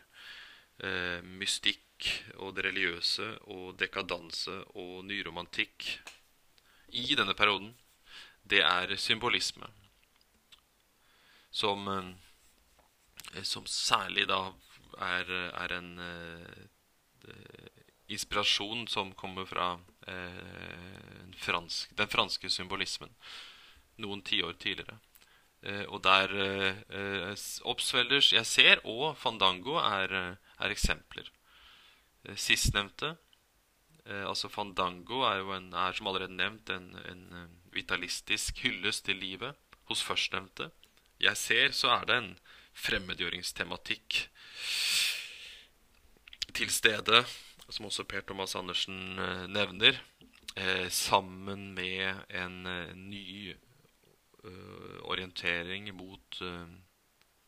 uh, 0.84 1.22
mystikk 1.42 2.10
og 2.42 2.56
det 2.58 2.66
religiøse 2.68 3.28
og 3.54 3.78
dekadanse 3.80 4.54
og 4.76 5.06
nyromantikk 5.06 5.86
i 6.94 7.08
denne 7.18 7.34
perioden, 7.38 7.74
det 8.46 8.62
er 8.62 8.94
symbolisme. 9.02 9.70
Som 11.56 11.88
Eh, 11.90 12.25
som 13.44 13.66
særlig 13.68 14.28
da 14.30 14.54
er, 15.02 15.32
er 15.52 15.74
en 15.76 16.00
uh, 16.00 17.30
inspirasjon 18.12 18.86
som 18.88 19.14
kommer 19.18 19.48
fra 19.50 19.74
uh, 19.76 21.36
fransk, 21.42 21.96
den 21.98 22.12
franske 22.12 22.50
symbolismen 22.50 23.12
noen 24.02 24.24
tiår 24.28 24.58
tidligere. 24.60 25.00
Uh, 25.66 25.86
og 25.90 26.04
der 26.06 26.32
Obsfelders 27.66 28.32
jeg 28.34 28.46
ser 28.46 28.84
og 28.86 29.16
Fandango 29.18 29.80
er, 29.82 30.38
er 30.60 30.72
eksempler. 30.74 31.30
Sistnevnte, 32.36 33.12
altså 34.06 34.50
Fandango, 34.50 35.20
er 35.28 35.44
jo 35.44 35.52
en, 35.54 35.68
er 35.78 35.94
som 35.94 36.08
allerede 36.10 36.34
nevnt 36.34 36.72
en, 36.74 36.88
en 37.06 37.52
vitalistisk 37.74 38.64
hyllest 38.64 39.06
til 39.06 39.20
livet. 39.22 39.54
Hos 39.86 40.02
førstnevnte, 40.02 40.72
jeg 41.22 41.38
ser, 41.38 41.72
så 41.78 41.92
er 41.94 42.08
det 42.10 42.16
en 42.18 42.32
fremmedgjøringstematikk 42.76 44.20
til 46.56 46.72
stede, 46.72 47.24
som 47.70 47.88
også 47.88 48.06
Per 48.08 48.24
Thomas 48.28 48.56
Andersen 48.56 49.20
eh, 49.20 49.46
nevner, 49.52 50.00
eh, 50.56 50.88
sammen 50.90 51.74
med 51.76 52.26
en 52.30 52.66
eh, 52.66 52.96
ny 52.96 53.56
orientering 55.10 55.88
mot 55.98 56.38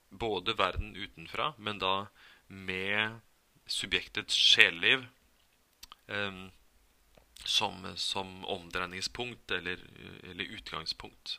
både 0.10 0.56
verden 0.58 0.96
utenfra, 0.98 1.52
men 1.62 1.78
da 1.78 2.08
med 2.50 3.20
subjektets 3.70 4.34
sjeleliv 4.34 5.04
som, 7.46 7.86
som 8.02 8.32
omdreiningspunkt 8.50 9.54
eller, 9.60 9.84
eller 10.24 10.56
utgangspunkt. 10.58 11.38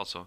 Altså 0.00 0.24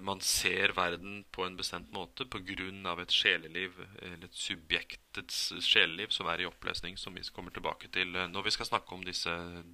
man 0.00 0.20
ser 0.24 0.72
verden 0.72 1.24
på 1.30 1.44
en 1.44 1.56
bestemt 1.56 1.90
måte 1.92 2.24
pga. 2.24 2.94
et 3.02 3.12
sjeleliv, 3.12 3.72
eller 4.02 4.24
et 4.24 4.34
subjektets 4.34 5.52
sjeleliv, 5.60 6.08
som 6.08 6.26
er 6.26 6.40
i 6.40 6.46
oppløsning, 6.46 6.96
som 6.96 7.14
vi 7.14 7.22
kommer 7.32 7.50
tilbake 7.50 7.88
til 7.88 8.16
eh, 8.16 8.28
når 8.28 8.42
vi 8.42 8.50
skal 8.50 8.66
snakke 8.66 8.94
om 8.94 9.04
disse 9.04 9.30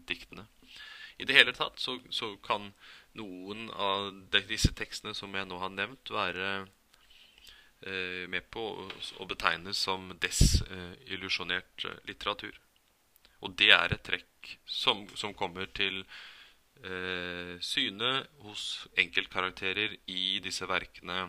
diktene. 0.08 0.46
I 1.18 1.24
det 1.24 1.34
hele 1.34 1.52
tatt 1.52 1.78
så, 1.78 1.98
så 2.10 2.36
kan 2.42 2.72
noen 3.14 3.70
av 3.70 4.10
disse 4.48 4.72
tekstene 4.74 5.14
som 5.14 5.34
jeg 5.34 5.46
nå 5.46 5.58
har 5.58 5.70
nevnt, 5.70 6.10
være 6.10 6.66
eh, 7.86 8.26
med 8.28 8.50
på 8.50 8.66
å, 8.82 8.90
å 9.22 9.26
betegnes 9.30 9.78
som 9.78 10.10
desillusjonert 10.18 11.86
eh, 11.86 12.00
litteratur. 12.10 12.58
Og 13.44 13.54
det 13.60 13.70
er 13.76 13.94
et 13.94 14.02
trekk 14.02 14.56
som, 14.66 15.06
som 15.14 15.34
kommer 15.36 15.70
til 15.76 16.02
eh, 16.82 17.54
syne 17.60 18.12
hos 18.44 18.86
enkeltkarakterer 18.98 19.96
i 20.10 20.40
disse 20.44 20.66
verkene 20.68 21.20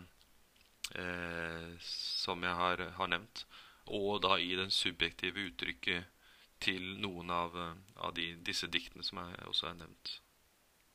eh, 0.95 1.71
som 1.85 2.43
jeg 2.43 2.59
har, 2.61 2.83
har, 2.97 3.11
nevnt, 3.11 3.45
og 3.85 4.21
da 4.25 4.39
i 4.41 4.55
den 4.57 4.73
subjektive 4.73 5.49
uttrykket 5.51 6.11
til 6.65 6.95
noen 7.03 7.29
av, 7.29 7.55
av 7.99 8.15
de, 8.17 8.31
disse 8.41 8.67
diktene 8.71 9.03
som 9.05 9.21
jeg 9.21 9.49
også 9.51 9.69
har 9.69 9.79
nevnt. 9.83 10.19